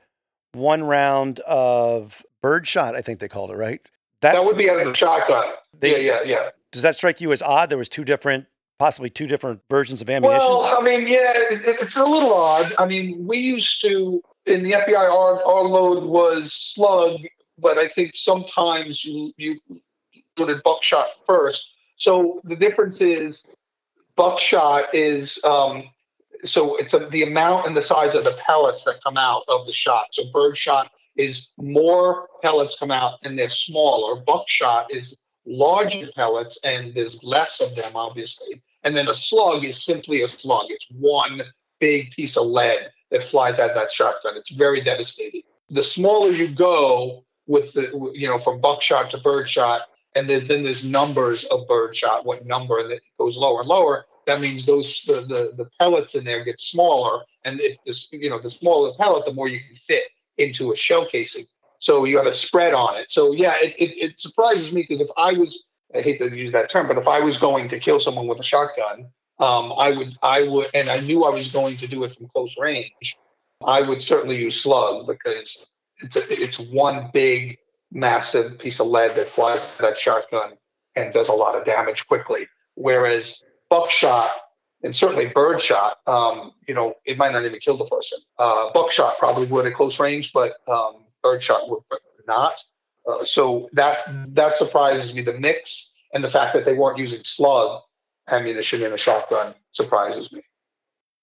one 0.53 0.83
round 0.83 1.41
of 1.41 2.23
birdshot, 2.43 2.97
I 2.97 3.03
think 3.03 3.21
they 3.21 3.29
called 3.29 3.51
it, 3.51 3.57
right? 3.57 3.81
That's, 4.21 4.39
that 4.39 4.45
would 4.45 4.57
be 4.57 4.71
out 4.71 4.81
of 4.81 4.87
the 4.87 4.95
shotgun. 4.95 5.53
They, 5.79 6.07
yeah, 6.07 6.23
yeah, 6.23 6.29
yeah. 6.31 6.51
Does 6.76 6.83
that 6.83 6.97
strike 6.97 7.23
you 7.23 7.33
as 7.33 7.40
odd? 7.40 7.71
There 7.71 7.78
was 7.78 7.88
two 7.88 8.04
different, 8.04 8.45
possibly 8.78 9.09
two 9.09 9.26
different 9.26 9.61
versions 9.71 10.02
of 10.02 10.11
ammunition. 10.11 10.47
Well, 10.47 10.78
I 10.78 10.85
mean, 10.85 11.09
yeah, 11.09 11.33
it, 11.35 11.62
it's 11.80 11.97
a 11.97 12.04
little 12.04 12.35
odd. 12.35 12.71
I 12.78 12.87
mean, 12.87 13.26
we 13.26 13.38
used 13.38 13.80
to 13.80 14.23
in 14.45 14.62
the 14.62 14.73
FBI, 14.73 14.95
our, 14.95 15.42
our 15.42 15.62
load 15.62 16.04
was 16.04 16.52
slug, 16.52 17.18
but 17.59 17.78
I 17.78 17.88
think 17.88 18.14
sometimes 18.14 19.06
you 19.06 19.33
you 19.38 19.59
loaded 20.38 20.62
buckshot 20.64 21.06
first. 21.26 21.73
So 21.97 22.42
the 22.45 22.56
difference 22.56 23.00
is 23.00 23.47
buckshot 24.14 24.95
is 24.95 25.42
um, 25.45 25.85
so 26.45 26.76
it's 26.76 26.92
a, 26.92 26.99
the 26.99 27.23
amount 27.23 27.66
and 27.66 27.75
the 27.75 27.80
size 27.80 28.14
of 28.14 28.25
the 28.25 28.37
pellets 28.47 28.85
that 28.85 29.02
come 29.02 29.16
out 29.16 29.45
of 29.49 29.64
the 29.64 29.73
shot. 29.73 30.09
So 30.12 30.25
birdshot 30.30 30.90
is 31.16 31.49
more 31.56 32.28
pellets 32.42 32.78
come 32.78 32.90
out 32.90 33.14
and 33.25 33.38
they're 33.38 33.49
smaller. 33.49 34.21
Buckshot 34.21 34.92
is 34.92 35.16
larger 35.47 36.07
pellets 36.15 36.59
and 36.65 36.95
there's 36.95 37.23
less 37.23 37.61
of 37.61 37.75
them, 37.76 37.93
obviously. 37.95 38.61
And 38.85 38.97
then 38.97 39.09
a 39.09 39.15
slug 39.15 39.65
is 39.65 39.85
simply 39.85 40.23
a 40.23 40.29
slug. 40.29 40.67
It's 40.71 40.87
one 40.91 41.43
big 41.81 42.11
piece 42.11 42.37
of 42.37 42.47
lead 42.47 42.91
that 43.11 43.23
flies 43.23 43.59
out 43.59 43.71
of 43.71 43.76
that 43.76 43.93
shotgun. 43.93 44.37
It's 44.37 44.50
very 44.50 44.81
devastating. 44.81 45.43
The 45.71 45.83
smaller 45.83 46.31
you 46.31 46.49
go 46.49 47.25
with 47.47 47.73
the, 47.73 48.12
you 48.15 48.26
know, 48.26 48.38
from 48.38 48.61
buckshot 48.61 49.11
to 49.11 49.19
birdshot, 49.19 49.83
and 50.15 50.29
then 50.29 50.62
there's 50.62 50.85
numbers 50.85 51.45
of 51.45 51.69
birdshot, 51.69 52.25
what 52.25 52.45
number, 52.47 52.79
and 52.79 52.91
it 52.91 53.03
goes 53.19 53.37
lower 53.37 53.61
and 53.61 53.69
lower 53.69 54.07
that 54.26 54.41
means 54.41 54.67
those 54.67 55.05
the, 55.05 55.21
the, 55.23 55.53
the 55.57 55.71
pellets 55.81 56.15
in 56.15 56.25
there 56.25 56.45
get 56.45 56.61
smaller, 56.61 57.23
and 57.45 57.61
if 57.61 57.76
this 57.87 58.09
you 58.12 58.29
know 58.29 58.41
the 58.41 58.50
smaller 58.50 58.91
the 58.91 58.99
pellet, 58.99 59.25
the 59.25 59.33
more 59.33 59.49
you 59.49 59.61
can 59.61 59.76
fit 59.76 60.05
into 60.37 60.73
a 60.73 60.76
shell 60.76 61.07
casing. 61.07 61.45
So 61.78 62.04
you 62.04 62.16
have 62.16 62.26
a 62.26 62.33
spread 62.33 62.75
on 62.75 62.97
it. 62.97 63.11
So 63.11 63.33
yeah, 63.33 63.54
it, 63.56 63.75
it, 63.78 63.99
it 63.99 64.21
surprises 64.21 64.73
me 64.73 64.83
because 64.83 65.00
if 65.00 65.09
I 65.16 65.33
was 65.35 65.64
I 65.95 66.00
hate 66.00 66.18
to 66.18 66.37
use 66.37 66.52
that 66.52 66.68
term, 66.68 66.88
but 66.88 66.99
if 66.99 67.09
I 67.09 67.21
was 67.21 67.38
going 67.38 67.68
to 67.68 67.78
kill 67.78 68.00
someone 68.00 68.26
with 68.26 68.40
a 68.40 68.45
shotgun, 68.45 69.11
um, 69.38 69.73
I 69.76 69.92
would 69.92 70.16
I 70.23 70.49
would 70.49 70.66
and 70.75 70.88
I 70.88 71.00
knew 71.00 71.25
I 71.25 71.30
was 71.30 71.50
going 71.50 71.76
to 71.78 71.87
do 71.87 72.04
it 72.04 72.14
from 72.14 72.28
close 72.28 72.56
range, 72.59 73.16
I 73.64 73.83
would 73.83 74.02
certainly 74.02 74.37
use 74.37 74.61
slug 74.61 75.06
because 75.06 75.66
it's 75.99 76.16
a, 76.16 76.42
it's 76.42 76.59
one 76.59 77.11
big 77.12 77.59
massive 77.92 78.59
piece 78.59 78.80
of 78.80 78.88
lead 78.88 79.14
that 79.16 79.28
flies 79.28 79.75
that 79.78 79.97
shotgun 79.97 80.52
and 80.95 81.12
does 81.12 81.28
a 81.28 81.33
lot 81.33 81.54
of 81.54 81.64
damage 81.64 82.06
quickly. 82.06 82.47
Whereas 82.75 83.42
buckshot 83.71 84.30
and 84.83 84.95
certainly 84.95 85.26
birdshot, 85.28 85.99
um, 86.06 86.52
you 86.68 86.75
know, 86.75 86.95
it 87.04 87.16
might 87.16 87.33
not 87.33 87.45
even 87.45 87.59
kill 87.61 87.76
the 87.76 87.87
person. 87.87 88.18
Uh, 88.38 88.71
buckshot 88.73 89.18
probably 89.18 89.47
would 89.47 89.66
at 89.66 89.75
close 89.75 89.99
range, 89.99 90.33
but 90.33 90.54
um, 90.68 91.06
birdshot 91.23 91.69
would 91.69 91.83
not. 92.27 92.63
Uh, 93.07 93.23
so 93.23 93.69
that 93.73 93.99
that 94.35 94.57
surprises 94.57 95.15
me. 95.15 95.23
The 95.23 95.35
mix 95.35 95.95
and 96.13 96.25
the 96.25 96.31
fact 96.31 96.55
that 96.55 96.65
they 96.65 96.75
weren't 96.75 96.99
using 96.99 97.23
slug 97.25 97.83
ammunition 98.29 98.83
in 98.83 98.93
a 98.93 98.97
shotgun 98.97 99.55
surprises 99.73 100.33
me. 100.33 100.43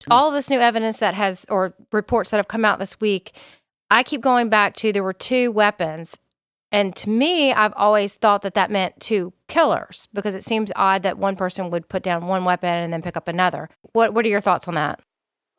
All 0.10 0.32
this 0.32 0.50
new 0.50 0.60
evidence 0.60 0.98
that 0.98 1.14
has, 1.14 1.46
or 1.50 1.74
reports 1.92 2.30
that 2.30 2.38
have 2.38 2.48
come 2.48 2.66
out 2.66 2.80
this 2.80 3.00
week, 3.00 3.38
I 3.90 4.04
keep 4.04 4.22
going 4.22 4.50
back 4.50 4.76
to 4.76 4.92
there 4.92 5.04
were 5.04 5.14
two 5.14 5.52
weapons 5.52 6.18
and 6.74 6.96
to 6.96 7.10
me, 7.10 7.54
I've 7.54 7.74
always 7.76 8.16
thought 8.16 8.42
that 8.42 8.56
that 8.56 8.72
meant 8.72 9.00
two 9.00 9.32
killers 9.48 10.08
because 10.12 10.34
it 10.34 10.44
seems 10.44 10.72
odd 10.76 11.04
that 11.04 11.20
one 11.20 11.36
person 11.36 11.70
would 11.70 11.88
put 11.88 12.02
down 12.02 12.26
one 12.26 12.46
weapon 12.46 12.76
and 12.76 12.92
then 12.92 13.04
pick 13.04 13.16
up 13.16 13.28
another. 13.28 13.70
What 13.94 14.16
What 14.16 14.26
are 14.26 14.30
your 14.30 14.42
thoughts 14.42 14.68
on 14.68 14.74
that? 14.74 15.00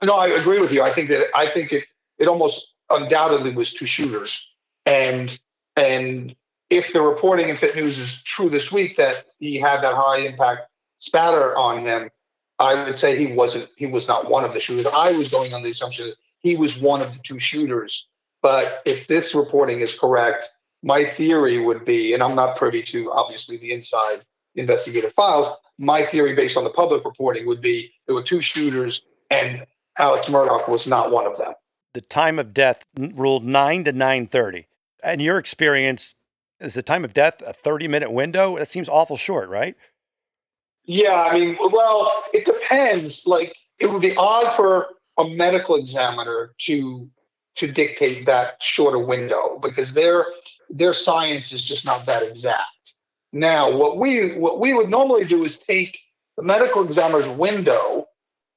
No, 0.02 0.14
I 0.14 0.26
agree 0.26 0.58
with 0.58 0.72
you. 0.72 0.82
I 0.82 0.90
think 0.90 1.08
that 1.10 1.28
I 1.32 1.46
think 1.46 1.72
it 1.72 1.84
it 2.18 2.26
almost 2.26 2.73
undoubtedly 2.90 3.52
was 3.52 3.72
two 3.72 3.86
shooters, 3.86 4.48
and 4.86 5.38
and 5.76 6.34
if 6.70 6.92
the 6.92 7.02
reporting 7.02 7.48
in 7.48 7.56
FitsNews 7.56 7.98
is 7.98 8.22
true 8.22 8.48
this 8.48 8.72
week 8.72 8.96
that 8.96 9.26
he 9.38 9.58
had 9.58 9.80
that 9.82 9.94
high 9.94 10.20
impact 10.20 10.62
spatter 10.98 11.56
on 11.56 11.82
him, 11.82 12.10
I 12.58 12.84
would 12.84 12.96
say 12.96 13.16
he 13.16 13.32
wasn't. 13.32 13.68
He 13.76 13.86
was 13.86 14.08
not 14.08 14.30
one 14.30 14.44
of 14.44 14.54
the 14.54 14.60
shooters. 14.60 14.86
I 14.86 15.12
was 15.12 15.28
going 15.28 15.52
on 15.54 15.62
the 15.62 15.70
assumption 15.70 16.06
that 16.06 16.16
he 16.40 16.56
was 16.56 16.80
one 16.80 17.02
of 17.02 17.12
the 17.12 17.20
two 17.20 17.38
shooters. 17.38 18.08
But 18.42 18.82
if 18.84 19.06
this 19.06 19.34
reporting 19.34 19.80
is 19.80 19.98
correct, 19.98 20.50
my 20.82 21.02
theory 21.02 21.58
would 21.58 21.84
be, 21.84 22.12
and 22.12 22.22
I'm 22.22 22.34
not 22.34 22.56
privy 22.56 22.82
to 22.82 23.10
obviously 23.10 23.56
the 23.56 23.72
inside 23.72 24.20
investigative 24.54 25.12
files, 25.14 25.48
my 25.78 26.04
theory 26.04 26.34
based 26.34 26.56
on 26.56 26.64
the 26.64 26.70
public 26.70 27.04
reporting 27.04 27.46
would 27.46 27.60
be 27.60 27.92
there 28.06 28.14
were 28.14 28.22
two 28.22 28.40
shooters 28.40 29.02
and 29.30 29.66
Alex 29.98 30.26
Murdaugh 30.26 30.68
was 30.68 30.86
not 30.86 31.10
one 31.10 31.26
of 31.26 31.38
them. 31.38 31.54
The 31.94 32.00
time 32.00 32.40
of 32.40 32.52
death 32.52 32.82
ruled 32.98 33.44
9 33.44 33.84
to 33.84 33.92
9:30. 33.92 34.66
In 35.04 35.20
your 35.20 35.38
experience, 35.38 36.14
is 36.60 36.74
the 36.74 36.82
time 36.82 37.04
of 37.04 37.14
death 37.14 37.40
a 37.46 37.52
30 37.52 37.86
minute 37.88 38.10
window? 38.10 38.58
That 38.58 38.68
seems 38.68 38.88
awful 38.88 39.16
short, 39.16 39.48
right? 39.48 39.76
Yeah, 40.84 41.22
I 41.22 41.38
mean, 41.38 41.56
well, 41.60 42.10
it 42.32 42.44
depends. 42.44 43.26
Like 43.26 43.54
it 43.78 43.90
would 43.90 44.02
be 44.02 44.16
odd 44.16 44.54
for 44.56 44.88
a 45.18 45.28
medical 45.28 45.76
examiner 45.76 46.52
to 46.58 47.08
to 47.56 47.70
dictate 47.70 48.26
that 48.26 48.60
shorter 48.60 48.98
window 48.98 49.60
because 49.62 49.94
their 49.94 50.26
their 50.68 50.92
science 50.92 51.52
is 51.52 51.64
just 51.64 51.84
not 51.84 52.06
that 52.06 52.24
exact. 52.24 52.94
Now, 53.32 53.70
what 53.70 53.98
we 53.98 54.36
what 54.36 54.58
we 54.58 54.74
would 54.74 54.90
normally 54.90 55.24
do 55.24 55.44
is 55.44 55.58
take 55.58 55.98
the 56.36 56.42
medical 56.42 56.84
examiner's 56.84 57.28
window 57.28 58.08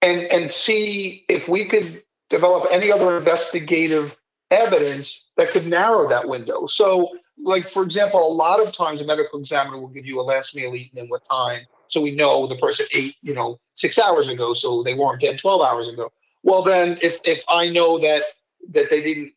and 0.01 0.21
and 0.23 0.49
see 0.49 1.23
if 1.29 1.47
we 1.47 1.65
could 1.65 2.01
develop 2.29 2.67
any 2.71 2.91
other 2.91 3.17
investigative 3.17 4.17
evidence 4.51 5.31
that 5.37 5.49
could 5.49 5.67
narrow 5.67 6.07
that 6.09 6.27
window. 6.27 6.65
So, 6.67 7.17
like 7.43 7.67
for 7.67 7.83
example, 7.83 8.19
a 8.19 8.33
lot 8.33 8.65
of 8.65 8.73
times 8.73 9.01
a 9.01 9.05
medical 9.05 9.39
examiner 9.39 9.79
will 9.79 9.89
give 9.89 10.05
you 10.05 10.19
a 10.19 10.23
last 10.23 10.55
meal 10.55 10.75
eaten 10.75 10.99
and 10.99 11.09
what 11.09 11.23
time, 11.29 11.61
so 11.87 12.01
we 12.01 12.11
know 12.11 12.47
the 12.47 12.55
person 12.55 12.85
ate, 12.93 13.15
you 13.21 13.33
know, 13.33 13.59
six 13.73 13.99
hours 13.99 14.27
ago, 14.27 14.53
so 14.53 14.83
they 14.83 14.93
weren't 14.93 15.21
dead 15.21 15.37
12 15.37 15.61
hours 15.61 15.87
ago. 15.87 16.11
Well, 16.43 16.61
then 16.61 16.97
if 17.01 17.19
if 17.23 17.43
I 17.49 17.69
know 17.69 17.99
that 17.99 18.23
that 18.69 18.89
they 18.89 19.01
didn't 19.01 19.33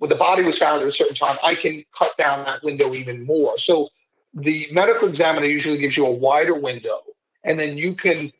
the 0.00 0.14
body 0.14 0.42
was 0.42 0.58
found 0.58 0.82
at 0.82 0.88
a 0.88 0.92
certain 0.92 1.14
time, 1.14 1.38
I 1.42 1.54
can 1.54 1.84
cut 1.96 2.16
down 2.18 2.44
that 2.44 2.62
window 2.62 2.94
even 2.94 3.24
more. 3.24 3.56
So 3.56 3.88
the 4.34 4.68
medical 4.72 5.08
examiner 5.08 5.46
usually 5.46 5.78
gives 5.78 5.96
you 5.96 6.06
a 6.06 6.10
wider 6.10 6.54
window, 6.54 7.00
and 7.44 7.58
then 7.58 7.76
you 7.76 7.94
can 7.94 8.32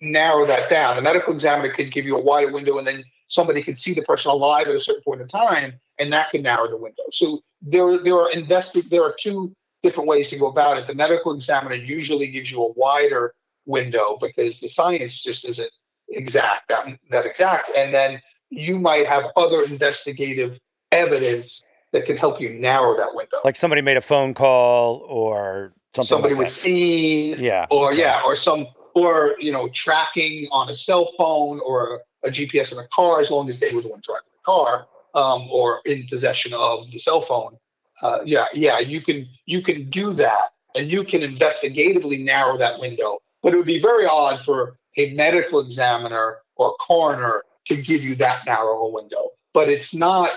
narrow 0.00 0.46
that 0.46 0.70
down. 0.70 0.96
The 0.96 1.02
medical 1.02 1.32
examiner 1.34 1.72
could 1.72 1.92
give 1.92 2.06
you 2.06 2.16
a 2.16 2.20
wider 2.20 2.52
window, 2.52 2.78
and 2.78 2.86
then 2.86 3.02
somebody 3.28 3.62
can 3.62 3.76
see 3.76 3.94
the 3.94 4.02
person 4.02 4.32
alive 4.32 4.66
at 4.66 4.74
a 4.74 4.80
certain 4.80 5.02
point 5.02 5.20
in 5.20 5.28
time, 5.28 5.74
and 5.98 6.12
that 6.12 6.30
can 6.30 6.42
narrow 6.42 6.68
the 6.68 6.76
window. 6.76 7.04
So 7.12 7.40
there, 7.62 7.98
there 7.98 8.16
are 8.16 8.30
investi- 8.30 8.88
There 8.88 9.02
are 9.04 9.14
two 9.18 9.54
different 9.82 10.08
ways 10.08 10.28
to 10.28 10.38
go 10.38 10.46
about 10.48 10.78
it. 10.78 10.86
The 10.86 10.94
medical 10.94 11.32
examiner 11.32 11.76
usually 11.76 12.26
gives 12.28 12.50
you 12.50 12.62
a 12.62 12.72
wider 12.72 13.34
window 13.66 14.18
because 14.20 14.60
the 14.60 14.68
science 14.68 15.22
just 15.22 15.48
isn't 15.48 15.70
exact 16.10 16.68
that, 16.68 16.98
that 17.10 17.26
exact, 17.26 17.70
and 17.76 17.94
then 17.94 18.20
you 18.50 18.78
might 18.78 19.06
have 19.06 19.24
other 19.36 19.62
investigative 19.62 20.58
evidence 20.90 21.62
that 21.92 22.06
can 22.06 22.16
help 22.16 22.40
you 22.40 22.50
narrow 22.50 22.96
that 22.96 23.14
window. 23.14 23.38
Like 23.44 23.56
somebody 23.56 23.82
made 23.82 23.96
a 23.96 24.02
phone 24.02 24.34
call 24.34 25.04
or 25.06 25.74
something. 25.94 26.08
Somebody 26.08 26.34
like 26.34 26.44
was 26.44 26.54
seen. 26.54 27.36
Yeah. 27.38 27.66
Or 27.70 27.92
okay. 27.92 28.00
yeah, 28.00 28.22
or 28.24 28.34
some 28.34 28.66
or 28.94 29.36
you 29.38 29.52
know, 29.52 29.68
tracking 29.68 30.48
on 30.50 30.68
a 30.68 30.74
cell 30.74 31.12
phone 31.16 31.60
or 31.64 32.02
a 32.24 32.28
GPS 32.28 32.72
in 32.72 32.78
a 32.78 32.86
car, 32.88 33.20
as 33.20 33.30
long 33.30 33.48
as 33.48 33.60
they 33.60 33.72
were 33.72 33.82
the 33.82 33.88
one 33.88 34.00
driving 34.02 34.30
the 34.32 34.38
car, 34.44 34.86
um, 35.14 35.48
or 35.50 35.80
in 35.84 36.06
possession 36.06 36.52
of 36.54 36.90
the 36.90 36.98
cell 36.98 37.20
phone. 37.20 37.56
Uh, 38.02 38.20
yeah, 38.24 38.46
yeah, 38.52 38.78
you 38.78 39.00
can 39.00 39.28
you 39.46 39.62
can 39.62 39.88
do 39.88 40.12
that, 40.12 40.50
and 40.74 40.86
you 40.86 41.04
can 41.04 41.22
investigatively 41.22 42.22
narrow 42.22 42.56
that 42.56 42.78
window. 42.78 43.18
But 43.42 43.54
it 43.54 43.56
would 43.56 43.66
be 43.66 43.80
very 43.80 44.06
odd 44.06 44.40
for 44.40 44.78
a 44.96 45.14
medical 45.14 45.60
examiner 45.60 46.38
or 46.56 46.74
coroner 46.80 47.44
to 47.66 47.76
give 47.76 48.02
you 48.02 48.14
that 48.16 48.46
narrow 48.46 48.78
a 48.80 48.90
window. 48.90 49.30
But 49.52 49.68
it's 49.68 49.94
not 49.94 50.30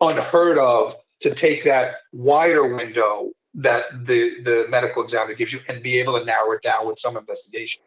unheard 0.00 0.58
of 0.58 0.96
to 1.20 1.34
take 1.34 1.64
that 1.64 1.96
wider 2.12 2.74
window 2.74 3.32
that 3.54 4.06
the 4.06 4.40
the 4.42 4.66
medical 4.68 5.02
examiner 5.02 5.34
gives 5.34 5.52
you 5.52 5.60
and 5.68 5.82
be 5.82 5.98
able 5.98 6.18
to 6.18 6.24
narrow 6.24 6.52
it 6.52 6.62
down 6.62 6.86
with 6.86 6.98
some 6.98 7.16
investigation. 7.16 7.82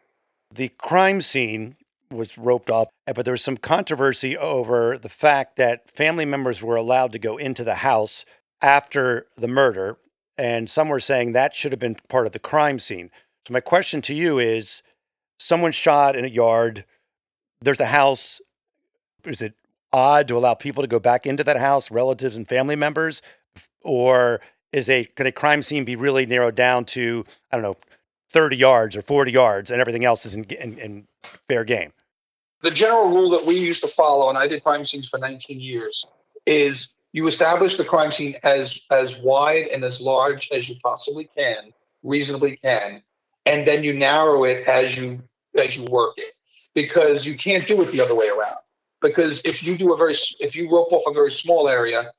The 0.52 0.68
crime 0.68 1.20
scene 1.20 1.76
was 2.10 2.38
roped 2.38 2.70
off, 2.70 2.88
eh, 3.06 3.12
but 3.12 3.24
there 3.24 3.32
was 3.32 3.42
some 3.42 3.56
controversy 3.56 4.36
over 4.36 4.98
the 4.98 5.08
fact 5.08 5.56
that 5.56 5.90
family 5.90 6.24
members 6.24 6.62
were 6.62 6.76
allowed 6.76 7.12
to 7.12 7.18
go 7.18 7.36
into 7.36 7.64
the 7.64 7.76
house 7.76 8.24
after 8.60 9.26
the 9.36 9.48
murder, 9.48 9.98
and 10.38 10.68
some 10.70 10.88
were 10.88 11.00
saying 11.00 11.32
that 11.32 11.54
should 11.54 11.72
have 11.72 11.78
been 11.78 11.96
part 12.08 12.26
of 12.26 12.32
the 12.32 12.38
crime 12.38 12.78
scene. 12.78 13.10
So 13.46 13.52
my 13.52 13.60
question 13.60 14.00
to 14.02 14.14
you 14.14 14.38
is 14.38 14.82
someone 15.38 15.72
shot 15.72 16.16
in 16.16 16.24
a 16.24 16.28
yard, 16.28 16.84
there's 17.60 17.80
a 17.80 17.86
house, 17.86 18.40
is 19.24 19.42
it 19.42 19.54
odd 19.92 20.28
to 20.28 20.36
allow 20.36 20.54
people 20.54 20.82
to 20.82 20.88
go 20.88 20.98
back 20.98 21.26
into 21.26 21.44
that 21.44 21.58
house, 21.58 21.90
relatives 21.90 22.36
and 22.36 22.48
family 22.48 22.76
members, 22.76 23.22
or 23.82 24.40
is 24.72 24.88
a 24.88 25.04
could 25.04 25.26
a 25.26 25.32
crime 25.32 25.62
scene 25.62 25.84
be 25.84 25.96
really 25.96 26.26
narrowed 26.26 26.56
down 26.56 26.84
to 26.84 27.24
I 27.50 27.56
don't 27.56 27.62
know, 27.62 27.76
thirty 28.28 28.56
yards 28.56 28.96
or 28.96 29.02
forty 29.02 29.32
yards, 29.32 29.70
and 29.70 29.80
everything 29.80 30.04
else 30.04 30.26
is 30.26 30.34
in, 30.34 30.44
in, 30.44 30.78
in 30.78 31.06
fair 31.48 31.64
game? 31.64 31.92
The 32.64 32.70
general 32.70 33.10
rule 33.10 33.28
that 33.28 33.44
we 33.44 33.58
used 33.58 33.82
to 33.82 33.88
follow, 33.88 34.30
and 34.30 34.38
I 34.38 34.48
did 34.48 34.64
crime 34.64 34.86
scenes 34.86 35.06
for 35.06 35.18
19 35.18 35.60
years, 35.60 36.06
is 36.46 36.94
you 37.12 37.26
establish 37.26 37.76
the 37.76 37.84
crime 37.84 38.10
scene 38.10 38.36
as 38.42 38.80
as 38.90 39.14
wide 39.18 39.66
and 39.66 39.84
as 39.84 40.00
large 40.00 40.50
as 40.50 40.66
you 40.66 40.76
possibly 40.82 41.28
can, 41.36 41.74
reasonably 42.02 42.56
can, 42.56 43.02
and 43.44 43.68
then 43.68 43.84
you 43.84 43.92
narrow 43.92 44.44
it 44.44 44.66
as 44.66 44.96
you 44.96 45.22
as 45.54 45.76
you 45.76 45.84
work 45.90 46.14
it, 46.16 46.32
because 46.74 47.26
you 47.26 47.36
can't 47.36 47.66
do 47.66 47.82
it 47.82 47.90
the 47.90 48.00
other 48.00 48.14
way 48.14 48.28
around. 48.28 48.56
Because 49.02 49.42
if 49.44 49.62
you 49.62 49.76
do 49.76 49.92
a 49.92 49.96
very 49.98 50.14
if 50.40 50.56
you 50.56 50.70
rope 50.74 50.90
off 50.90 51.02
a 51.06 51.12
very 51.12 51.30
small 51.30 51.68
area 51.68 52.12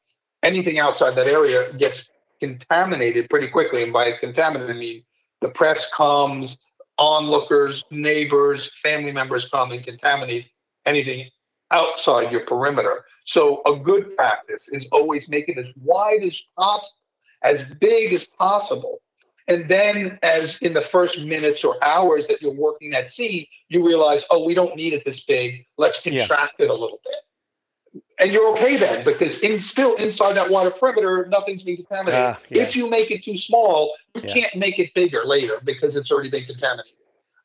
anything 0.43 0.77
outside 0.77 1.15
that 1.15 1.25
area 1.25 1.73
gets 1.73 2.11
contaminated 2.39 3.31
pretty 3.31 3.47
quickly 3.47 3.81
and 3.81 3.91
by 3.91 4.11
contaminated 4.11 4.75
i 4.75 4.77
mean 4.77 5.03
the 5.41 5.49
press 5.49 5.91
comes 5.91 6.59
onlookers 6.97 7.83
neighbors 7.91 8.73
family 8.75 9.11
members 9.11 9.47
come 9.49 9.71
and 9.71 9.83
contaminate 9.83 10.49
anything 10.85 11.29
outside 11.71 12.31
your 12.31 12.41
perimeter 12.41 13.03
so 13.25 13.61
a 13.65 13.75
good 13.75 14.15
practice 14.15 14.69
is 14.69 14.87
always 14.91 15.27
make 15.27 15.49
it 15.49 15.57
as 15.57 15.67
wide 15.81 16.21
as 16.21 16.41
possible 16.57 17.01
as 17.41 17.63
big 17.79 18.13
as 18.13 18.25
possible 18.25 18.99
and 19.47 19.67
then, 19.67 20.17
as 20.23 20.57
in 20.61 20.73
the 20.73 20.81
first 20.81 21.21
minutes 21.23 21.63
or 21.63 21.81
hours 21.83 22.25
that 22.27 22.41
you're 22.41 22.55
working 22.55 22.89
that 22.91 23.09
scene, 23.09 23.45
you 23.69 23.85
realize, 23.85 24.25
oh, 24.31 24.43
we 24.43 24.55
don't 24.55 24.75
need 24.75 24.93
it 24.93 25.05
this 25.05 25.23
big. 25.23 25.65
Let's 25.77 26.01
contract 26.01 26.55
yeah. 26.57 26.65
it 26.65 26.69
a 26.71 26.73
little 26.73 26.99
bit. 27.05 27.15
And 28.17 28.31
you're 28.31 28.47
okay 28.53 28.77
then 28.77 29.03
because 29.03 29.41
in 29.41 29.59
still 29.59 29.95
inside 29.95 30.33
that 30.33 30.49
water 30.49 30.71
perimeter, 30.71 31.27
nothing's 31.29 31.63
being 31.63 31.77
contaminated. 31.77 32.19
Uh, 32.19 32.35
yeah. 32.49 32.63
If 32.63 32.75
you 32.75 32.89
make 32.89 33.11
it 33.11 33.23
too 33.23 33.37
small, 33.37 33.93
you 34.15 34.21
yeah. 34.23 34.33
can't 34.33 34.55
make 34.55 34.79
it 34.79 34.93
bigger 34.93 35.25
later 35.25 35.59
because 35.63 35.97
it's 35.97 36.11
already 36.11 36.29
been 36.29 36.45
contaminated. 36.45 36.93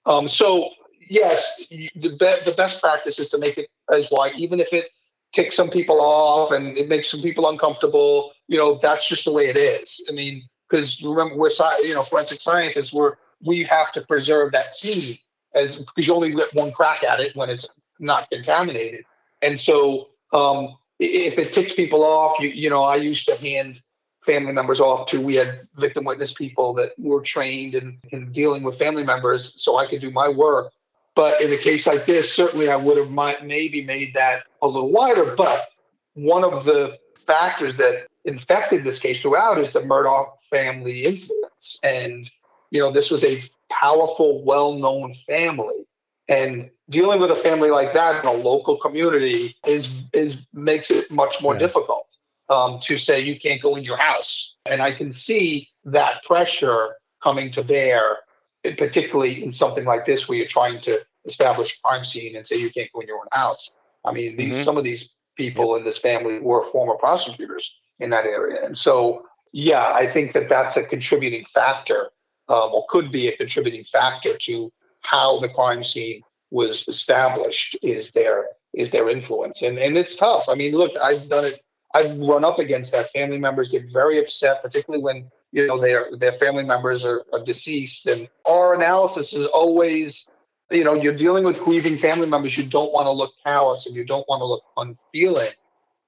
Um, 0.07 0.29
so 0.29 0.71
yes, 1.09 1.67
the, 1.69 1.91
be- 1.97 2.45
the 2.45 2.55
best 2.57 2.81
practice 2.81 3.19
is 3.19 3.29
to 3.31 3.39
make 3.39 3.59
it 3.59 3.69
as 3.93 4.09
wide, 4.13 4.35
even 4.37 4.61
if 4.61 4.73
it 4.73 4.91
ticks 5.33 5.57
some 5.57 5.71
people 5.71 6.01
off 6.01 6.53
and 6.53 6.77
it 6.79 6.89
makes 6.89 7.11
some 7.11 7.21
people 7.21 7.49
uncomfortable. 7.49 8.33
You 8.47 8.59
know, 8.59 8.77
that's 8.77 9.09
just 9.09 9.25
the 9.25 9.33
way 9.33 9.47
it 9.47 9.57
is. 9.57 10.07
I 10.09 10.13
mean, 10.13 10.43
because 10.71 11.03
remember 11.03 11.35
we're 11.35 11.51
you 11.83 11.95
know 11.95 12.03
forensic 12.03 12.41
scientists 12.41 12.93
we're 12.93 13.17
we 13.45 13.63
have 13.65 13.93
to 13.93 14.01
preserve 14.03 14.53
that 14.53 14.73
seed 14.73 15.19
as 15.55 15.77
because 15.77 16.07
you 16.07 16.15
only 16.15 16.33
get 16.33 16.53
one 16.55 16.71
crack 16.73 17.03
at 17.03 17.21
it 17.21 17.35
when 17.35 17.51
it's 17.51 17.69
not 17.99 18.31
contaminated 18.31 19.05
and 19.43 19.59
so 19.59 20.10
um, 20.33 20.77
if 20.99 21.38
it 21.38 21.53
ticks 21.53 21.73
people 21.73 22.03
off 22.05 22.38
you 22.40 22.49
you 22.49 22.71
know 22.71 22.83
i 22.83 22.97
used 22.97 23.27
to 23.27 23.35
hand 23.37 23.81
family 24.25 24.53
members 24.53 24.81
off 24.81 25.07
to 25.07 25.21
we 25.21 25.35
had 25.35 25.61
victim 25.77 26.05
witness 26.05 26.33
people 26.33 26.75
that 26.75 26.90
were 26.99 27.23
trained 27.23 27.75
in, 27.75 27.99
in 28.11 28.31
dealing 28.33 28.62
with 28.62 28.79
family 28.79 29.05
members 29.05 29.61
so 29.62 29.79
i 29.79 29.87
could 29.87 30.01
do 30.01 30.11
my 30.11 30.29
work 30.29 30.71
but 31.14 31.40
in 31.40 31.53
a 31.53 31.57
case 31.57 31.87
like 31.87 32.05
this 32.05 32.33
certainly 32.33 32.69
i 32.69 32.77
would 32.77 32.99
have 32.99 33.11
might, 33.11 33.43
maybe 33.45 33.83
made 33.85 34.12
that 34.14 34.43
a 34.62 34.69
little 34.69 34.90
wider 34.90 35.35
but 35.37 35.69
one 36.14 36.45
of 36.45 36.64
the 36.64 36.99
factors 37.27 37.77
that 37.77 38.07
infected 38.25 38.85
this 38.85 38.99
case 38.99 39.21
throughout 39.21 39.59
is 39.59 39.73
the 39.73 39.81
Murdaugh 39.81 40.27
family 40.51 41.05
influence. 41.05 41.81
And, 41.83 42.29
you 42.71 42.81
know, 42.81 42.90
this 42.90 43.11
was 43.11 43.25
a 43.25 43.43
powerful, 43.71 44.43
well 44.45 44.75
known 44.75 45.14
family. 45.14 45.87
And 46.31 46.71
dealing 46.88 47.21
with 47.21 47.33
a 47.33 47.37
family 47.37 47.71
like 47.71 47.93
that 47.93 48.23
in 48.23 48.29
a 48.29 48.33
local 48.33 48.77
community 48.77 49.57
is 49.66 50.05
is 50.12 50.47
makes 50.55 50.90
it 50.90 51.11
much 51.11 51.43
more 51.43 51.55
yeah. 51.55 51.59
difficult 51.59 52.16
um, 52.49 52.79
to 52.83 52.97
say 52.97 53.21
you 53.21 53.38
can't 53.38 53.61
go 53.61 53.75
in 53.75 53.83
your 53.83 53.97
house. 53.97 54.57
And 54.64 54.81
I 54.81 54.93
can 54.93 55.11
see 55.11 55.69
that 55.85 56.23
pressure 56.23 56.97
coming 57.21 57.51
to 57.51 57.64
bear, 57.64 58.19
particularly 58.62 59.43
in 59.43 59.51
something 59.51 59.85
like 59.85 60.05
this 60.07 60.29
where 60.29 60.38
you're 60.38 60.47
trying 60.47 60.79
to 60.81 61.01
establish 61.25 61.77
a 61.77 61.88
crime 61.88 62.05
scene 62.05 62.37
and 62.37 62.47
say 62.47 62.57
you 62.57 62.71
can't 62.71 62.90
go 62.93 63.01
in 63.01 63.09
your 63.09 63.19
own 63.19 63.29
house. 63.33 63.69
I 64.05 64.12
mean, 64.12 64.37
these 64.37 64.55
mm-hmm. 64.55 64.62
some 64.62 64.77
of 64.77 64.85
these 64.85 65.11
people 65.37 65.75
in 65.75 65.85
this 65.85 65.99
family 65.99 66.38
were 66.38 66.62
former 66.64 66.95
prosecutors 66.95 67.75
in 67.99 68.11
that 68.11 68.25
area, 68.25 68.64
and 68.64 68.79
so 68.79 69.27
yeah, 69.53 69.93
I 69.93 70.07
think 70.07 70.33
that 70.35 70.49
that's 70.49 70.77
a 70.77 70.85
contributing 70.85 71.45
factor, 71.53 72.11
um, 72.49 72.71
or 72.73 72.87
could 72.88 73.11
be 73.11 73.27
a 73.27 73.37
contributing 73.37 73.83
factor 73.83 74.37
to 74.37 74.73
how 75.01 75.39
the 75.41 75.49
crime 75.49 75.85
scene 75.85 76.23
was 76.51 76.87
established. 76.89 77.77
Is 77.83 78.13
their 78.13 78.49
is 78.73 78.91
their 78.91 79.09
influence, 79.09 79.63
and 79.63 79.79
and 79.79 79.97
it's 79.97 80.17
tough. 80.17 80.45
I 80.49 80.55
mean, 80.55 80.73
look, 80.73 80.93
I've 81.03 81.29
done 81.29 81.47
it. 81.47 81.61
I've 81.95 82.17
run 82.19 82.45
up 82.45 82.59
against 82.59 82.93
that. 82.93 83.11
Family 83.11 83.39
members 83.39 83.69
get 83.69 83.91
very 83.93 84.19
upset, 84.19 84.63
particularly 84.63 85.03
when 85.03 85.31
you 85.53 85.67
know 85.67 85.79
their 85.79 86.09
their 86.17 86.33
family 86.33 86.65
members 86.65 87.05
are, 87.05 87.25
are 87.33 87.43
deceased. 87.43 88.07
And 88.07 88.29
our 88.47 88.75
analysis 88.75 89.33
is 89.33 89.47
always, 89.47 90.27
you 90.71 90.85
know, 90.85 90.95
you're 90.95 91.17
dealing 91.17 91.45
with 91.45 91.59
grieving 91.59 91.99
family 91.99 92.29
members. 92.29 92.57
You 92.57 92.65
don't 92.65 92.93
want 92.93 93.07
to 93.07 93.13
look 93.13 93.33
callous 93.45 93.87
and 93.87 93.97
you 93.97 94.05
don't 94.05 94.29
want 94.29 94.41
to 94.41 94.47
look 94.47 94.65
unfeeling. 94.77 95.51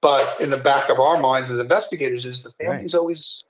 But 0.01 0.39
in 0.41 0.49
the 0.49 0.57
back 0.57 0.89
of 0.89 0.99
our 0.99 1.19
minds 1.19 1.49
as 1.49 1.59
investigators 1.59 2.25
is 2.25 2.43
the 2.43 2.51
family's 2.51 2.93
right. 2.93 2.99
always 2.99 3.45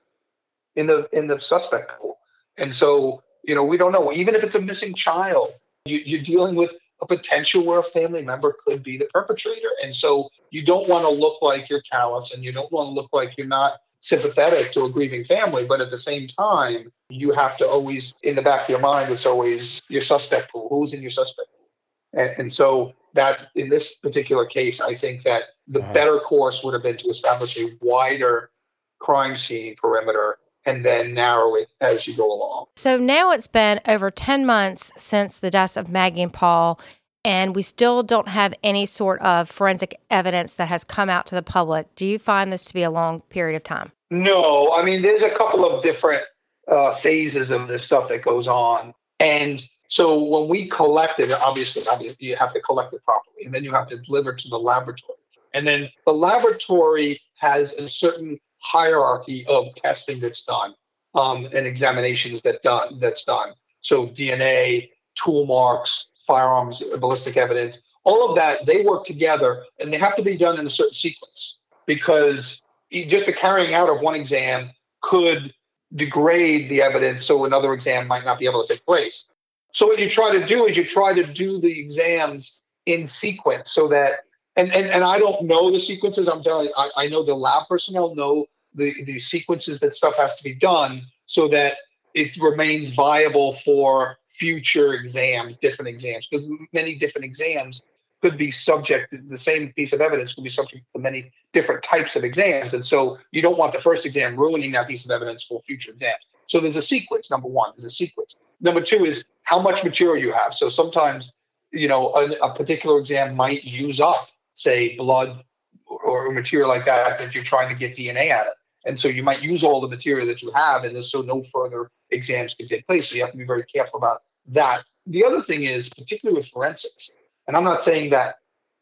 in 0.76 0.86
the 0.86 1.08
in 1.12 1.26
the 1.26 1.40
suspect 1.40 1.98
pool. 1.98 2.18
And 2.56 2.72
so, 2.72 3.22
you 3.46 3.54
know, 3.54 3.64
we 3.64 3.76
don't 3.76 3.92
know. 3.92 4.12
Even 4.12 4.34
if 4.34 4.42
it's 4.42 4.54
a 4.54 4.60
missing 4.60 4.94
child, 4.94 5.52
you, 5.84 6.00
you're 6.04 6.22
dealing 6.22 6.56
with 6.56 6.74
a 7.02 7.06
potential 7.06 7.64
where 7.64 7.78
a 7.78 7.82
family 7.82 8.24
member 8.24 8.56
could 8.66 8.82
be 8.82 8.96
the 8.96 9.08
perpetrator. 9.12 9.68
And 9.82 9.94
so 9.94 10.30
you 10.50 10.64
don't 10.64 10.88
want 10.88 11.04
to 11.04 11.10
look 11.10 11.42
like 11.42 11.68
you're 11.68 11.82
callous 11.82 12.34
and 12.34 12.42
you 12.42 12.52
don't 12.52 12.70
want 12.72 12.88
to 12.88 12.94
look 12.94 13.10
like 13.12 13.36
you're 13.36 13.46
not 13.46 13.80
sympathetic 13.98 14.72
to 14.72 14.84
a 14.84 14.90
grieving 14.90 15.24
family. 15.24 15.66
But 15.66 15.80
at 15.80 15.90
the 15.90 15.98
same 15.98 16.26
time, 16.26 16.92
you 17.08 17.32
have 17.32 17.56
to 17.58 17.68
always, 17.68 18.14
in 18.22 18.36
the 18.36 18.42
back 18.42 18.62
of 18.62 18.68
your 18.70 18.78
mind, 18.78 19.10
it's 19.10 19.26
always 19.26 19.82
your 19.88 20.02
suspect 20.02 20.52
pool. 20.52 20.68
Who's 20.70 20.94
in 20.94 21.02
your 21.02 21.10
suspect 21.10 21.48
pool? 21.56 22.22
And, 22.22 22.34
and 22.38 22.52
so 22.52 22.92
that 23.14 23.48
in 23.54 23.68
this 23.68 23.94
particular 23.94 24.46
case, 24.46 24.80
I 24.80 24.94
think 24.94 25.22
that 25.22 25.44
the 25.66 25.82
uh-huh. 25.82 25.92
better 25.92 26.18
course 26.18 26.62
would 26.62 26.74
have 26.74 26.82
been 26.82 26.96
to 26.98 27.08
establish 27.08 27.58
a 27.58 27.76
wider 27.80 28.50
crime 28.98 29.36
scene 29.36 29.76
perimeter 29.76 30.38
and 30.66 30.84
then 30.84 31.14
narrow 31.14 31.54
it 31.54 31.68
as 31.80 32.06
you 32.06 32.16
go 32.16 32.30
along. 32.32 32.66
So 32.76 32.96
now 32.96 33.30
it's 33.30 33.46
been 33.46 33.80
over 33.86 34.10
10 34.10 34.46
months 34.46 34.92
since 34.96 35.38
the 35.38 35.50
deaths 35.50 35.76
of 35.76 35.88
Maggie 35.88 36.22
and 36.22 36.32
Paul, 36.32 36.80
and 37.24 37.54
we 37.54 37.62
still 37.62 38.02
don't 38.02 38.28
have 38.28 38.54
any 38.62 38.86
sort 38.86 39.20
of 39.22 39.50
forensic 39.50 39.98
evidence 40.10 40.54
that 40.54 40.68
has 40.68 40.84
come 40.84 41.08
out 41.08 41.26
to 41.26 41.34
the 41.34 41.42
public. 41.42 41.94
Do 41.94 42.06
you 42.06 42.18
find 42.18 42.52
this 42.52 42.62
to 42.64 42.74
be 42.74 42.82
a 42.82 42.90
long 42.90 43.20
period 43.22 43.56
of 43.56 43.64
time? 43.64 43.92
No. 44.10 44.72
I 44.72 44.84
mean, 44.84 45.02
there's 45.02 45.22
a 45.22 45.30
couple 45.30 45.64
of 45.64 45.82
different 45.82 46.22
uh, 46.68 46.94
phases 46.94 47.50
of 47.50 47.68
this 47.68 47.84
stuff 47.84 48.08
that 48.08 48.22
goes 48.22 48.46
on. 48.46 48.94
And 49.20 49.62
so 49.88 50.22
when 50.22 50.48
we 50.48 50.68
collect 50.68 51.20
it, 51.20 51.30
obviously, 51.30 51.84
you 52.18 52.36
have 52.36 52.52
to 52.52 52.60
collect 52.60 52.92
it 52.92 53.02
properly, 53.04 53.44
and 53.44 53.54
then 53.54 53.64
you 53.64 53.72
have 53.72 53.86
to 53.88 53.98
deliver 53.98 54.32
it 54.32 54.38
to 54.38 54.48
the 54.48 54.58
laboratory. 54.58 55.18
And 55.52 55.66
then 55.66 55.88
the 56.04 56.12
laboratory 56.12 57.20
has 57.36 57.74
a 57.74 57.88
certain 57.88 58.38
hierarchy 58.64 59.44
of 59.46 59.74
testing 59.74 60.18
that's 60.20 60.44
done 60.44 60.74
um, 61.14 61.46
and 61.54 61.66
examinations 61.66 62.42
that 62.42 62.62
done 62.62 62.98
that's 62.98 63.24
done. 63.24 63.52
So 63.82 64.08
DNA, 64.08 64.90
tool 65.14 65.46
marks, 65.46 66.06
firearms, 66.26 66.82
ballistic 66.98 67.36
evidence, 67.36 67.82
all 68.04 68.28
of 68.28 68.36
that 68.36 68.66
they 68.66 68.82
work 68.84 69.04
together, 69.04 69.64
and 69.80 69.92
they 69.92 69.98
have 69.98 70.16
to 70.16 70.22
be 70.22 70.36
done 70.36 70.58
in 70.58 70.66
a 70.66 70.70
certain 70.70 70.94
sequence 70.94 71.60
because 71.86 72.62
just 72.90 73.26
the 73.26 73.32
carrying 73.32 73.74
out 73.74 73.88
of 73.88 74.00
one 74.00 74.14
exam 74.14 74.70
could 75.02 75.52
degrade 75.94 76.68
the 76.68 76.82
evidence, 76.82 77.24
so 77.24 77.44
another 77.44 77.72
exam 77.72 78.06
might 78.06 78.24
not 78.24 78.38
be 78.38 78.46
able 78.46 78.66
to 78.66 78.72
take 78.72 78.84
place. 78.84 79.30
So 79.72 79.86
what 79.86 79.98
you 79.98 80.08
try 80.08 80.32
to 80.38 80.44
do 80.44 80.66
is 80.66 80.76
you 80.76 80.84
try 80.84 81.12
to 81.12 81.24
do 81.24 81.60
the 81.60 81.78
exams 81.80 82.62
in 82.86 83.06
sequence 83.06 83.72
so 83.72 83.88
that 83.88 84.20
and, 84.56 84.72
and, 84.72 84.86
and 84.86 85.02
I 85.02 85.18
don't 85.18 85.42
know 85.42 85.72
the 85.72 85.80
sequences. 85.80 86.28
I'm 86.28 86.40
telling 86.40 86.66
you, 86.66 86.72
I, 86.76 86.90
I 86.96 87.08
know 87.08 87.24
the 87.24 87.34
lab 87.34 87.66
personnel 87.68 88.14
know 88.14 88.46
the, 88.74 89.02
the 89.04 89.18
sequences 89.18 89.80
that 89.80 89.94
stuff 89.94 90.16
has 90.16 90.34
to 90.36 90.42
be 90.42 90.54
done 90.54 91.02
so 91.26 91.48
that 91.48 91.76
it 92.14 92.36
remains 92.40 92.94
viable 92.94 93.52
for 93.52 94.18
future 94.28 94.94
exams, 94.94 95.56
different 95.56 95.88
exams, 95.88 96.26
because 96.26 96.48
many 96.72 96.94
different 96.96 97.24
exams 97.24 97.82
could 98.24 98.36
be 98.38 98.50
subject 98.50 99.10
to 99.10 99.18
the 99.18 99.36
same 99.36 99.72
piece 99.74 99.92
of 99.92 100.00
evidence 100.00 100.32
could 100.32 100.44
be 100.44 100.50
subject 100.50 100.82
to 100.94 101.00
many 101.00 101.30
different 101.52 101.82
types 101.82 102.16
of 102.16 102.24
exams. 102.24 102.72
And 102.72 102.84
so 102.84 103.18
you 103.32 103.42
don't 103.42 103.58
want 103.58 103.72
the 103.72 103.80
first 103.80 104.06
exam 104.06 104.34
ruining 104.34 104.72
that 104.72 104.88
piece 104.88 105.04
of 105.04 105.10
evidence 105.10 105.42
for 105.42 105.60
future 105.60 105.92
exams. 105.92 106.24
So 106.46 106.58
there's 106.58 106.76
a 106.76 106.82
sequence, 106.82 107.30
number 107.30 107.48
one, 107.48 107.70
there's 107.74 107.84
a 107.84 107.90
sequence. 107.90 108.36
Number 108.60 108.80
two 108.80 109.04
is 109.04 109.24
how 109.42 109.60
much 109.60 109.84
material 109.84 110.16
you 110.16 110.32
have. 110.32 110.54
So 110.54 110.68
sometimes, 110.68 111.34
you 111.70 111.86
know, 111.86 112.14
a, 112.14 112.30
a 112.46 112.54
particular 112.54 112.98
exam 112.98 113.36
might 113.36 113.64
use 113.64 114.00
up, 114.00 114.28
say, 114.54 114.96
blood 114.96 115.44
or, 115.86 116.02
or 116.02 116.32
material 116.32 116.68
like 116.68 116.86
that 116.86 117.18
that 117.18 117.34
you're 117.34 117.44
trying 117.44 117.68
to 117.68 117.74
get 117.74 117.94
DNA 117.94 118.30
out 118.30 118.46
of. 118.46 118.54
And 118.86 118.98
so 118.98 119.08
you 119.08 119.22
might 119.22 119.42
use 119.42 119.64
all 119.64 119.80
the 119.80 119.88
material 119.88 120.26
that 120.26 120.42
you 120.42 120.50
have, 120.52 120.84
and 120.84 120.94
there's 120.94 121.10
so 121.10 121.22
no 121.22 121.42
further 121.44 121.90
exams 122.10 122.54
can 122.54 122.68
take 122.68 122.86
place. 122.86 123.08
So 123.08 123.16
you 123.16 123.22
have 123.22 123.32
to 123.32 123.38
be 123.38 123.44
very 123.44 123.64
careful 123.64 123.98
about 123.98 124.20
that. 124.48 124.82
The 125.06 125.24
other 125.24 125.40
thing 125.40 125.64
is, 125.64 125.88
particularly 125.88 126.38
with 126.38 126.48
forensics, 126.48 127.10
and 127.46 127.56
I'm 127.56 127.64
not 127.64 127.80
saying 127.80 128.10
that 128.10 128.36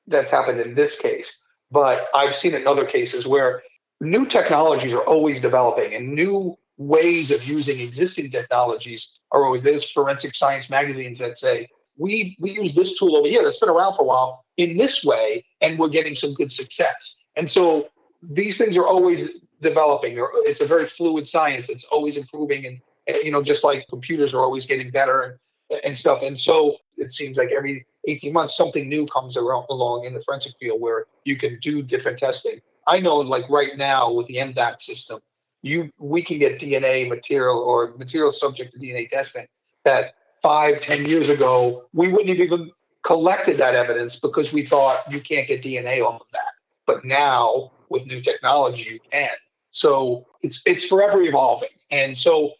that's 0.07 0.31
happened 0.31 0.61
in 0.61 0.75
this 0.75 0.99
case, 0.99 1.39
but 1.71 2.09
I've 2.15 2.35
seen 2.35 2.55
in 2.55 2.67
other 2.67 2.85
cases 2.85 3.27
where 3.27 3.63
new 4.01 4.27
technologies 4.27 4.93
are 4.93 5.05
always 5.05 5.41
developing 5.41 5.95
and 5.95 6.13
new 6.13 6.57
ways 6.77 7.31
of 7.31 7.45
using 7.45 7.81
existing 7.81 8.31
technologies 8.31 9.21
are 9.31 9.45
always 9.45 9.63
there's 9.63 9.89
forensic 9.89 10.35
science 10.35 10.69
magazines 10.69 11.19
that 11.19 11.39
say 11.39 11.69
we 11.97 12.37
we 12.41 12.51
use 12.51 12.75
this 12.75 12.99
tool 12.99 13.17
over 13.17 13.29
here 13.29 13.43
that's 13.45 13.59
been 13.59 13.69
around 13.69 13.95
for 13.95 14.03
a 14.03 14.07
while 14.07 14.45
in 14.57 14.77
this 14.77 15.05
way 15.05 15.45
and 15.61 15.79
we're 15.79 15.89
getting 15.89 16.15
some 16.15 16.35
good 16.35 16.51
success 16.51 17.23
and 17.37 17.49
so 17.49 17.89
these 18.23 18.59
things 18.59 18.77
are 18.77 18.87
always 18.87 19.45
developing. 19.63 20.17
It's 20.47 20.61
a 20.61 20.67
very 20.67 20.85
fluid 20.85 21.27
science. 21.27 21.71
It's 21.71 21.85
always 21.85 22.17
improving, 22.17 22.67
and, 22.67 23.17
you 23.23 23.31
know, 23.31 23.43
just 23.43 23.65
like 23.65 23.87
computers 23.89 24.35
are 24.35 24.43
always 24.43 24.67
getting 24.67 24.91
better 24.91 25.39
and, 25.71 25.81
and 25.85 25.97
stuff. 25.97 26.23
And 26.23 26.37
so 26.37 26.77
it 26.99 27.13
seems 27.13 27.39
like 27.39 27.51
every 27.51 27.87
18 28.07 28.33
months 28.33 28.57
something 28.57 28.89
new 28.89 29.07
comes 29.07 29.37
around, 29.37 29.67
along 29.71 30.05
in 30.05 30.15
the 30.15 30.21
forensic 30.21 30.55
field 30.61 30.81
where 30.81 31.07
you 31.25 31.37
can 31.37 31.59
do 31.61 31.83
different 31.83 32.19
testing. 32.19 32.61
I 32.87 33.01
know, 33.01 33.17
like 33.17 33.49
right 33.49 33.77
now 33.77 34.13
with 34.13 34.27
the 34.27 34.41
M-Vac 34.41 34.81
system, 34.81 35.21
you 35.63 35.91
we 35.99 36.23
can 36.23 36.39
get 36.39 36.61
DNA 36.61 37.09
material 37.09 37.59
or 37.59 37.95
material 37.97 38.33
subject 38.33 38.73
to 38.73 38.81
DNA 38.81 39.09
testing 39.09 39.47
that 39.85 40.15
five, 40.43 40.81
ten 40.81 41.05
years 41.05 41.29
ago 41.29 41.85
we 41.93 42.09
wouldn't 42.09 42.29
have 42.31 42.41
even 42.41 42.71
collected 43.03 43.59
that 43.59 43.75
evidence 43.75 44.19
because 44.19 44.53
we 44.53 44.65
thought 44.65 44.99
you 45.11 45.21
can't 45.21 45.47
get 45.47 45.63
DNA 45.63 46.05
off 46.05 46.21
of 46.21 46.27
that. 46.33 46.55
But 46.87 47.05
now 47.05 47.71
with 47.89 48.07
new 48.07 48.21
technology, 48.21 48.91
you 48.91 49.01
can. 49.11 49.31
So 49.73 50.27
it's 50.43 50.63
it's 50.67 50.85
forever 50.85 51.23
evolving, 51.23 51.71
and 51.91 52.17
so 52.17 52.53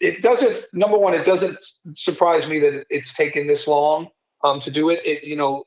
it 0.00 0.20
doesn't. 0.20 0.66
Number 0.74 0.98
one, 0.98 1.14
it 1.14 1.24
doesn't 1.24 1.58
surprise 1.94 2.46
me 2.46 2.58
that 2.60 2.84
it's 2.90 3.14
taken 3.14 3.46
this 3.46 3.66
long 3.66 4.10
um, 4.44 4.60
to 4.60 4.70
do 4.70 4.90
it. 4.90 5.00
It 5.04 5.24
you 5.24 5.34
know, 5.34 5.64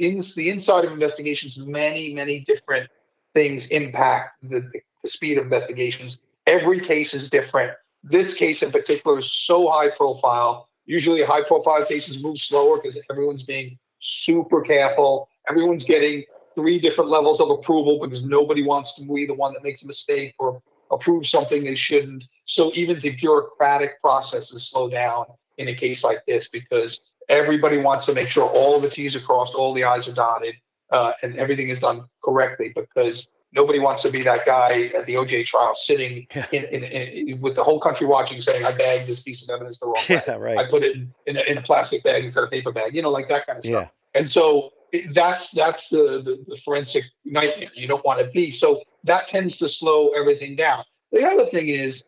in 0.00 0.20
the 0.34 0.50
inside 0.50 0.84
of 0.84 0.92
investigations, 0.92 1.56
many 1.56 2.12
many 2.12 2.40
different 2.40 2.90
things 3.34 3.70
impact 3.70 4.34
the, 4.42 4.60
the, 4.60 4.80
the 5.02 5.08
speed 5.08 5.38
of 5.38 5.44
investigations. 5.44 6.18
Every 6.48 6.80
case 6.80 7.14
is 7.14 7.30
different. 7.30 7.72
This 8.02 8.34
case 8.34 8.64
in 8.64 8.72
particular 8.72 9.20
is 9.20 9.32
so 9.32 9.68
high 9.68 9.90
profile. 9.90 10.68
Usually, 10.86 11.22
high 11.22 11.42
profile 11.42 11.84
cases 11.84 12.20
move 12.20 12.38
slower 12.38 12.78
because 12.78 13.00
everyone's 13.10 13.44
being 13.44 13.78
super 14.00 14.60
careful. 14.60 15.28
Everyone's 15.48 15.84
getting 15.84 16.24
three 16.56 16.80
different 16.80 17.10
levels 17.10 17.40
of 17.40 17.50
approval 17.50 18.00
because 18.02 18.24
nobody 18.24 18.64
wants 18.64 18.94
to 18.94 19.04
be 19.04 19.26
the 19.26 19.34
one 19.34 19.52
that 19.52 19.62
makes 19.62 19.84
a 19.84 19.86
mistake 19.86 20.34
or 20.40 20.60
approve 20.90 21.26
something 21.26 21.62
they 21.62 21.76
shouldn't. 21.76 22.24
So 22.46 22.72
even 22.74 22.98
the 22.98 23.10
bureaucratic 23.10 24.00
processes 24.00 24.68
slow 24.68 24.90
down 24.90 25.26
in 25.58 25.68
a 25.68 25.74
case 25.74 26.02
like 26.02 26.24
this 26.26 26.48
because 26.48 27.12
everybody 27.28 27.78
wants 27.78 28.06
to 28.06 28.12
make 28.12 28.28
sure 28.28 28.48
all 28.48 28.80
the 28.80 28.88
T's 28.88 29.14
are 29.14 29.20
crossed, 29.20 29.54
all 29.54 29.74
the 29.74 29.84
I's 29.84 30.08
are 30.08 30.14
dotted, 30.14 30.54
uh, 30.90 31.12
and 31.22 31.36
everything 31.36 31.68
is 31.68 31.78
done 31.78 32.04
correctly 32.24 32.72
because 32.74 33.28
nobody 33.52 33.78
wants 33.78 34.02
to 34.02 34.10
be 34.10 34.22
that 34.22 34.46
guy 34.46 34.90
at 34.94 35.06
the 35.06 35.14
OJ 35.14 35.44
trial 35.46 35.74
sitting 35.74 36.26
yeah. 36.34 36.46
in, 36.52 36.64
in, 36.64 36.84
in, 36.84 37.40
with 37.40 37.56
the 37.56 37.64
whole 37.64 37.80
country 37.80 38.06
watching 38.06 38.40
saying, 38.40 38.64
I 38.64 38.76
bagged 38.76 39.08
this 39.08 39.22
piece 39.22 39.42
of 39.42 39.52
evidence 39.52 39.78
the 39.78 39.86
wrong 39.86 39.96
way. 40.08 40.22
Yeah, 40.26 40.36
right. 40.36 40.58
I 40.58 40.68
put 40.68 40.82
it 40.82 40.96
in, 40.96 41.12
in, 41.26 41.36
a, 41.36 41.40
in 41.42 41.58
a 41.58 41.62
plastic 41.62 42.02
bag 42.02 42.24
instead 42.24 42.44
of 42.44 42.50
paper 42.50 42.72
bag, 42.72 42.94
you 42.94 43.02
know, 43.02 43.10
like 43.10 43.28
that 43.28 43.46
kind 43.46 43.58
of 43.58 43.64
stuff. 43.64 43.90
Yeah. 44.14 44.18
And 44.18 44.28
so 44.28 44.72
that's 45.10 45.50
that's 45.50 45.88
the, 45.88 46.20
the, 46.22 46.44
the 46.48 46.56
forensic 46.56 47.04
nightmare 47.24 47.70
you 47.74 47.88
don't 47.88 48.04
want 48.04 48.20
to 48.20 48.30
be. 48.30 48.50
So 48.50 48.82
that 49.04 49.28
tends 49.28 49.58
to 49.58 49.68
slow 49.68 50.10
everything 50.10 50.56
down. 50.56 50.84
The 51.12 51.26
other 51.26 51.44
thing 51.44 51.68
is, 51.68 52.04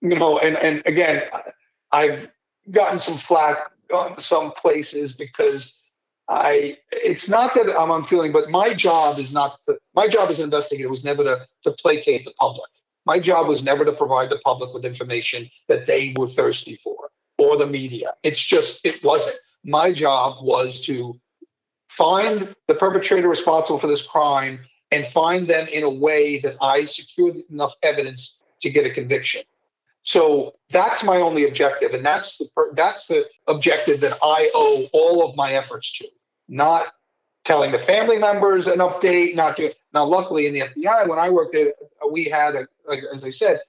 you 0.00 0.16
know, 0.16 0.38
and 0.38 0.56
and 0.58 0.82
again, 0.86 1.24
I've 1.92 2.28
gotten 2.70 2.98
some 2.98 3.16
flack 3.16 3.70
on 3.92 4.18
some 4.18 4.52
places 4.52 5.14
because 5.14 5.78
I 6.28 6.78
it's 6.92 7.28
not 7.28 7.54
that 7.54 7.74
I'm 7.78 7.90
unfeeling, 7.90 8.32
but 8.32 8.50
my 8.50 8.74
job 8.74 9.18
is 9.18 9.32
not 9.32 9.58
to, 9.66 9.78
my 9.94 10.08
job 10.08 10.28
as 10.28 10.38
an 10.38 10.44
investigator 10.44 10.88
was 10.88 11.04
never 11.04 11.24
to 11.24 11.46
to 11.64 11.70
placate 11.72 12.24
the 12.24 12.32
public. 12.32 12.70
My 13.06 13.18
job 13.18 13.48
was 13.48 13.62
never 13.62 13.84
to 13.84 13.92
provide 13.92 14.28
the 14.28 14.38
public 14.44 14.74
with 14.74 14.84
information 14.84 15.48
that 15.68 15.86
they 15.86 16.14
were 16.16 16.28
thirsty 16.28 16.76
for 16.76 17.10
or 17.38 17.56
the 17.56 17.66
media. 17.66 18.12
It's 18.22 18.42
just 18.42 18.84
it 18.84 19.02
wasn't. 19.02 19.36
My 19.64 19.92
job 19.92 20.44
was 20.44 20.80
to 20.82 21.18
find 21.88 22.54
the 22.66 22.74
perpetrator 22.74 23.28
responsible 23.28 23.78
for 23.78 23.86
this 23.86 24.06
crime 24.06 24.60
and 24.90 25.06
find 25.06 25.48
them 25.48 25.66
in 25.68 25.82
a 25.82 25.90
way 25.90 26.38
that 26.40 26.56
I 26.60 26.84
secure 26.84 27.34
enough 27.50 27.74
evidence 27.82 28.38
to 28.60 28.70
get 28.70 28.86
a 28.86 28.90
conviction. 28.90 29.42
So 30.02 30.54
that's 30.70 31.04
my 31.04 31.16
only 31.18 31.46
objective, 31.46 31.92
and 31.92 32.04
that's 32.04 32.38
the 32.38 32.48
that's 32.72 33.08
the 33.08 33.26
objective 33.46 34.00
that 34.00 34.18
I 34.22 34.50
owe 34.54 34.88
all 34.92 35.28
of 35.28 35.36
my 35.36 35.52
efforts 35.52 35.92
to. 35.98 36.08
Not 36.48 36.94
telling 37.44 37.72
the 37.72 37.78
family 37.78 38.18
members 38.18 38.66
an 38.66 38.78
update, 38.78 39.34
not 39.34 39.56
doing. 39.56 39.72
Now, 39.92 40.04
luckily, 40.04 40.46
in 40.46 40.52
the 40.52 40.60
FBI, 40.60 41.08
when 41.08 41.18
I 41.18 41.30
worked 41.30 41.52
there, 41.52 41.72
we 42.10 42.24
had, 42.24 42.54
a, 42.54 42.66
like, 42.86 43.02
as 43.12 43.24
I 43.24 43.30
said, 43.30 43.60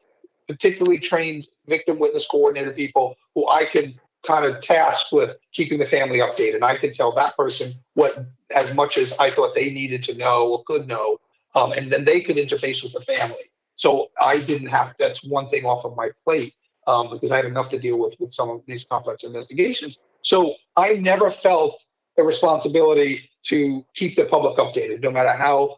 particularly 0.48 0.98
trained 0.98 1.48
victim 1.68 2.00
witness 2.00 2.28
coordinator 2.28 2.72
people 2.72 3.16
who 3.36 3.48
I 3.48 3.66
can 3.66 4.00
kind 4.26 4.46
of 4.46 4.62
tasked 4.62 5.12
with 5.12 5.38
keeping 5.54 5.80
the 5.80 5.86
family 5.86 6.20
updated. 6.20 6.62
I 6.64 6.78
could 6.78 6.94
tell 6.94 7.14
that 7.14 7.36
person 7.36 7.74
what 7.94 8.26
as 8.56 8.74
much 8.74 8.98
as 8.98 9.14
I 9.20 9.30
thought 9.32 9.56
they 9.56 9.70
needed 9.70 10.04
to 10.04 10.18
know 10.18 10.52
or 10.52 10.64
could 10.64 10.88
know, 10.88 11.18
um, 11.56 11.72
and 11.72 11.92
then 11.92 12.06
they 12.06 12.22
could 12.22 12.36
interface 12.36 12.84
with 12.84 12.94
the 12.94 13.02
family. 13.02 13.52
So 13.76 14.10
I 14.20 14.40
didn't 14.40 14.68
have 14.68 14.94
that's 15.00 15.24
one 15.24 15.50
thing 15.50 15.66
off 15.66 15.86
of 15.86 15.96
my 15.96 16.10
plate 16.26 16.54
um, 16.88 17.10
because 17.12 17.32
I 17.32 17.38
had 17.38 17.46
enough 17.46 17.70
to 17.70 17.80
deal 17.80 17.98
with 17.98 18.16
with 18.20 18.34
some 18.34 18.50
of 18.50 18.62
these 18.66 18.86
complex 18.86 19.24
investigations. 19.24 20.00
So 20.22 20.56
I 20.76 20.94
never 20.94 21.30
felt 21.30 21.82
a 22.18 22.24
responsibility 22.24 23.30
to 23.44 23.86
keep 23.94 24.18
the 24.18 24.26
public 24.26 24.58
updated, 24.58 25.02
no 25.02 25.12
matter 25.12 25.32
how 25.32 25.78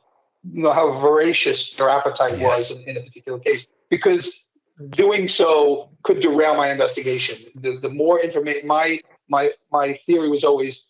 you 0.49 0.63
know, 0.63 0.71
how 0.71 0.91
voracious 0.93 1.73
their 1.73 1.89
appetite 1.89 2.39
was 2.39 2.71
in, 2.71 2.89
in 2.89 2.97
a 2.97 3.01
particular 3.01 3.39
case 3.39 3.67
because 3.89 4.43
doing 4.89 5.27
so 5.27 5.89
could 6.03 6.19
derail 6.19 6.55
my 6.55 6.71
investigation. 6.71 7.37
The, 7.55 7.77
the 7.77 7.89
more 7.89 8.19
information, 8.19 8.67
my 8.67 8.99
my 9.29 9.51
my 9.71 9.93
theory 9.93 10.29
was 10.29 10.43
always 10.43 10.83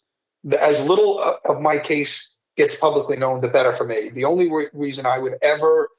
that 0.45 0.61
as 0.61 0.81
little 0.83 1.19
of 1.45 1.61
my 1.61 1.77
case 1.77 2.33
gets 2.57 2.75
publicly 2.75 3.17
known, 3.17 3.41
the 3.41 3.47
better 3.47 3.73
for 3.73 3.85
me. 3.85 4.09
The 4.09 4.25
only 4.25 4.51
re- 4.51 4.67
reason 4.73 5.05
I 5.05 5.19
would 5.19 5.35
ever 5.41 5.89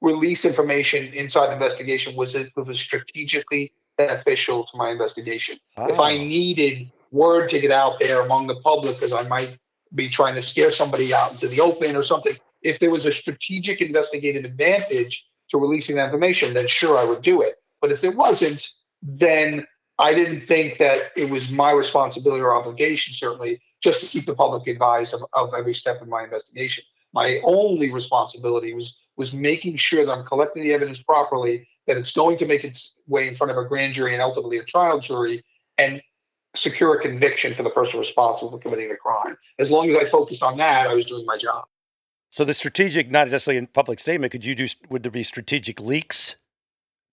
release 0.00 0.44
information 0.44 1.12
inside 1.14 1.46
an 1.48 1.54
investigation 1.54 2.14
was 2.14 2.34
if 2.34 2.48
it 2.56 2.66
was 2.66 2.78
strategically 2.78 3.72
beneficial 3.96 4.64
to 4.64 4.76
my 4.76 4.90
investigation. 4.90 5.56
If 5.78 5.98
I 5.98 6.12
Ah. 6.14 6.18
needed 6.18 6.92
word 7.12 7.48
to 7.48 7.58
get 7.58 7.70
out 7.70 7.98
there 7.98 8.20
among 8.20 8.46
the 8.46 8.56
public 8.56 8.96
because 8.96 9.12
I 9.12 9.22
might 9.28 9.58
be 9.94 10.08
trying 10.08 10.34
to 10.34 10.42
scare 10.42 10.70
somebody 10.70 11.14
out 11.14 11.32
into 11.32 11.48
the 11.48 11.60
open 11.60 11.96
or 11.96 12.02
something, 12.02 12.36
if 12.62 12.78
there 12.78 12.90
was 12.90 13.06
a 13.06 13.12
strategic 13.12 13.80
investigative 13.80 14.44
advantage 14.44 15.26
to 15.50 15.58
releasing 15.58 15.96
that 15.96 16.06
information, 16.06 16.54
then 16.54 16.66
sure 16.66 16.98
I 16.98 17.04
would 17.04 17.22
do 17.22 17.42
it. 17.42 17.56
But 17.80 17.92
if 17.92 18.00
there 18.00 18.12
wasn't, 18.12 18.68
then 19.02 19.66
I 19.98 20.14
didn't 20.14 20.40
think 20.40 20.78
that 20.78 21.12
it 21.16 21.30
was 21.30 21.50
my 21.50 21.70
responsibility 21.72 22.42
or 22.42 22.54
obligation, 22.54 23.14
certainly, 23.14 23.60
just 23.82 24.02
to 24.02 24.08
keep 24.08 24.26
the 24.26 24.34
public 24.34 24.66
advised 24.66 25.14
of, 25.14 25.24
of 25.32 25.54
every 25.54 25.74
step 25.74 26.02
in 26.02 26.08
my 26.08 26.24
investigation. 26.24 26.84
My 27.12 27.40
only 27.44 27.90
responsibility 27.90 28.74
was 28.74 28.98
was 29.16 29.32
making 29.32 29.76
sure 29.76 30.04
that 30.04 30.12
I'm 30.12 30.26
collecting 30.26 30.62
the 30.62 30.74
evidence 30.74 31.02
properly, 31.02 31.66
that 31.86 31.96
it's 31.96 32.12
going 32.12 32.36
to 32.36 32.46
make 32.46 32.64
its 32.64 33.00
way 33.06 33.26
in 33.26 33.34
front 33.34 33.50
of 33.50 33.56
a 33.56 33.64
grand 33.64 33.94
jury 33.94 34.12
and 34.12 34.20
ultimately 34.20 34.58
a 34.58 34.64
trial 34.64 35.00
jury, 35.00 35.42
and 35.78 36.02
secure 36.54 36.94
a 36.94 37.00
conviction 37.00 37.54
for 37.54 37.62
the 37.62 37.70
person 37.70 37.98
responsible 37.98 38.50
for 38.50 38.58
committing 38.58 38.88
the 38.88 38.96
crime. 38.96 39.36
As 39.58 39.70
long 39.70 39.88
as 39.88 39.96
I 39.96 40.04
focused 40.04 40.42
on 40.42 40.56
that, 40.58 40.86
I 40.86 40.94
was 40.94 41.06
doing 41.06 41.24
my 41.24 41.38
job. 41.38 41.64
So 42.30 42.44
the 42.44 42.54
strategic, 42.54 43.10
not 43.10 43.28
necessarily 43.28 43.58
in 43.58 43.66
public 43.68 44.00
statement, 44.00 44.32
could 44.32 44.44
you 44.44 44.54
do? 44.54 44.66
Would 44.90 45.02
there 45.02 45.12
be 45.12 45.22
strategic 45.22 45.80
leaks 45.80 46.36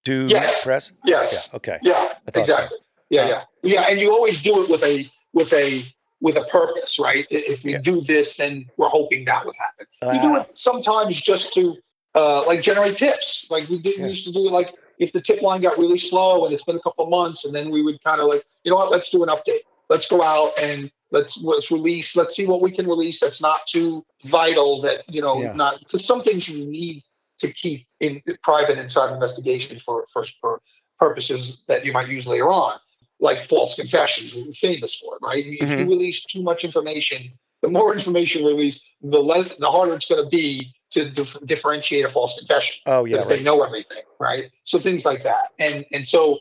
Do 0.05 0.27
Yes. 0.27 0.63
press? 0.63 0.91
Yes. 1.05 1.47
Yeah. 1.51 1.55
Okay. 1.55 1.79
Yeah, 1.81 1.93
thought 1.93 2.33
so. 2.33 2.39
exactly. 2.41 2.77
Yeah, 3.09 3.27
yeah, 3.29 3.43
yeah. 3.63 3.81
And 3.89 3.99
you 4.01 4.11
always 4.11 4.41
do 4.41 4.61
it 4.63 4.69
with 4.69 4.83
a 4.83 5.09
with 5.33 5.53
a 5.53 5.85
with 6.19 6.35
a 6.35 6.43
purpose, 6.43 6.99
right? 6.99 7.25
If 7.29 7.63
we 7.63 7.71
Yeah. 7.73 7.77
do 7.79 8.01
this, 8.01 8.35
then 8.37 8.65
we're 8.77 8.89
hoping 8.89 9.23
that 9.25 9.45
would 9.45 9.55
happen. 9.55 9.87
You 10.15 10.21
do 10.21 10.35
it 10.41 10.57
sometimes 10.57 11.19
just 11.21 11.53
to 11.53 11.77
uh, 12.15 12.45
like 12.45 12.61
generate 12.61 12.97
tips. 12.97 13.47
Like 13.49 13.69
we 13.69 13.79
did, 13.81 13.95
Yeah. 13.97 14.03
we 14.03 14.09
used 14.09 14.25
to 14.25 14.31
do 14.33 14.39
like 14.49 14.73
if 14.99 15.11
the 15.13 15.21
tip 15.21 15.41
line 15.41 15.61
got 15.61 15.77
really 15.77 15.97
slow 15.97 16.43
and 16.45 16.53
it's 16.53 16.63
been 16.63 16.75
a 16.75 16.81
couple 16.81 17.05
of 17.05 17.09
months, 17.09 17.45
and 17.45 17.55
then 17.55 17.71
we 17.71 17.81
would 17.81 18.03
kind 18.03 18.19
of 18.19 18.27
like, 18.27 18.43
you 18.63 18.71
know 18.71 18.77
what, 18.77 18.91
let's 18.91 19.09
do 19.09 19.23
an 19.23 19.29
update. 19.29 19.61
Let's 19.89 20.07
go 20.07 20.21
out 20.21 20.51
and 20.59 20.91
let's 21.13 21.41
let's 21.41 21.71
release. 21.71 22.17
Let's 22.17 22.35
see 22.35 22.45
what 22.45 22.61
we 22.61 22.71
can 22.71 22.85
release 22.87 23.19
that's 23.21 23.41
not 23.41 23.61
too 23.67 24.05
vital. 24.25 24.81
That 24.81 25.03
you 25.07 25.21
know, 25.21 25.41
Yeah. 25.41 25.53
not 25.53 25.79
because 25.79 26.03
some 26.03 26.21
things 26.21 26.49
you 26.49 26.65
need 26.65 27.03
to 27.39 27.51
keep 27.53 27.87
in 28.01 28.21
private 28.41 28.77
inside 28.77 29.13
investigation 29.13 29.79
for 29.79 30.05
for, 30.11 30.23
for 30.41 30.59
purposes 30.99 31.63
that 31.67 31.85
you 31.85 31.93
might 31.93 32.09
use 32.09 32.27
later 32.27 32.49
on, 32.49 32.77
like 33.19 33.43
false 33.43 33.75
confessions. 33.75 34.33
We're 34.35 34.51
famous 34.51 34.95
for 34.99 35.15
it, 35.15 35.19
right? 35.25 35.45
If 35.45 35.69
you 35.69 35.85
Mhm. 35.85 35.89
release 35.89 36.25
too 36.25 36.43
much 36.43 36.63
information, 36.65 37.19
the 37.61 37.69
more 37.69 37.93
information 37.93 38.43
released, 38.45 38.83
the 39.01 39.19
less, 39.19 39.55
the 39.55 39.69
harder 39.71 39.93
it's 39.95 40.05
going 40.05 40.23
to 40.23 40.29
be 40.29 40.73
to 40.91 41.09
dif- 41.09 41.39
differentiate 41.45 42.05
a 42.05 42.09
false 42.09 42.37
confession 42.37 42.75
Oh 42.85 43.05
yeah. 43.05 43.17
because 43.17 43.27
Right. 43.29 43.37
they 43.37 43.43
know 43.43 43.63
everything, 43.63 44.03
right? 44.19 44.45
So 44.63 44.79
things 44.79 45.05
like 45.05 45.23
that, 45.23 45.45
and 45.59 45.85
and 45.91 46.07
so, 46.07 46.39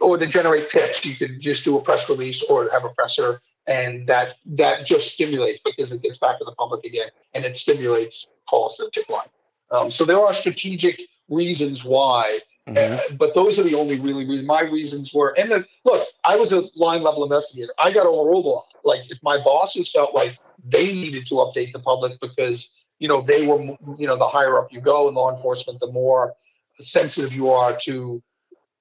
or 0.00 0.18
to 0.18 0.26
generate 0.26 0.68
tips, 0.68 1.04
you 1.06 1.14
could 1.16 1.40
just 1.40 1.64
do 1.64 1.78
a 1.78 1.82
press 1.82 2.08
release 2.08 2.42
or 2.42 2.68
have 2.70 2.84
a 2.84 2.90
presser, 2.90 3.40
and 3.66 4.06
that 4.06 4.36
that 4.46 4.86
just 4.86 5.12
stimulates 5.12 5.60
because 5.64 5.92
it 5.92 6.02
gets 6.02 6.18
back 6.18 6.38
to 6.38 6.44
the 6.44 6.52
public 6.52 6.84
again, 6.84 7.08
and 7.34 7.44
it 7.44 7.56
stimulates 7.56 8.28
calls 8.48 8.76
to 8.76 8.84
the 8.84 8.90
tip 8.90 9.08
line. 9.08 9.28
Um, 9.70 9.90
so 9.90 10.04
there 10.04 10.18
are 10.20 10.34
strategic 10.34 11.00
reasons 11.28 11.84
why 11.84 12.40
Mhm. 12.68 12.98
uh, 12.98 13.14
but 13.16 13.34
those 13.34 13.58
are 13.58 13.64
the 13.64 13.74
only 13.74 13.98
really 13.98 14.24
reasons. 14.24 14.46
My 14.46 14.62
reasons 14.62 15.12
were, 15.12 15.34
and 15.36 15.50
the, 15.50 15.66
look, 15.84 16.06
I 16.24 16.36
was 16.36 16.52
a 16.52 16.62
line 16.76 17.02
level 17.02 17.24
investigator. 17.24 17.72
I 17.78 17.90
got 17.92 18.06
overruled 18.06 18.46
a 18.46 18.48
lot. 18.48 18.64
Like 18.84 19.00
if 19.08 19.18
my 19.22 19.38
bosses 19.42 19.90
felt 19.90 20.14
like 20.14 20.38
they 20.64 20.92
needed 20.92 21.26
to 21.26 21.34
update 21.34 21.72
the 21.72 21.80
public 21.80 22.20
because 22.20 22.72
you 23.00 23.08
know 23.08 23.20
they 23.20 23.46
were, 23.46 23.60
you 23.98 24.06
know, 24.06 24.16
the 24.16 24.28
higher 24.28 24.58
up 24.60 24.72
you 24.72 24.80
go 24.80 25.08
in 25.08 25.14
law 25.14 25.34
enforcement, 25.34 25.80
the 25.80 25.90
more 25.90 26.34
sensitive 26.78 27.34
you 27.34 27.50
are 27.50 27.76
to 27.82 28.22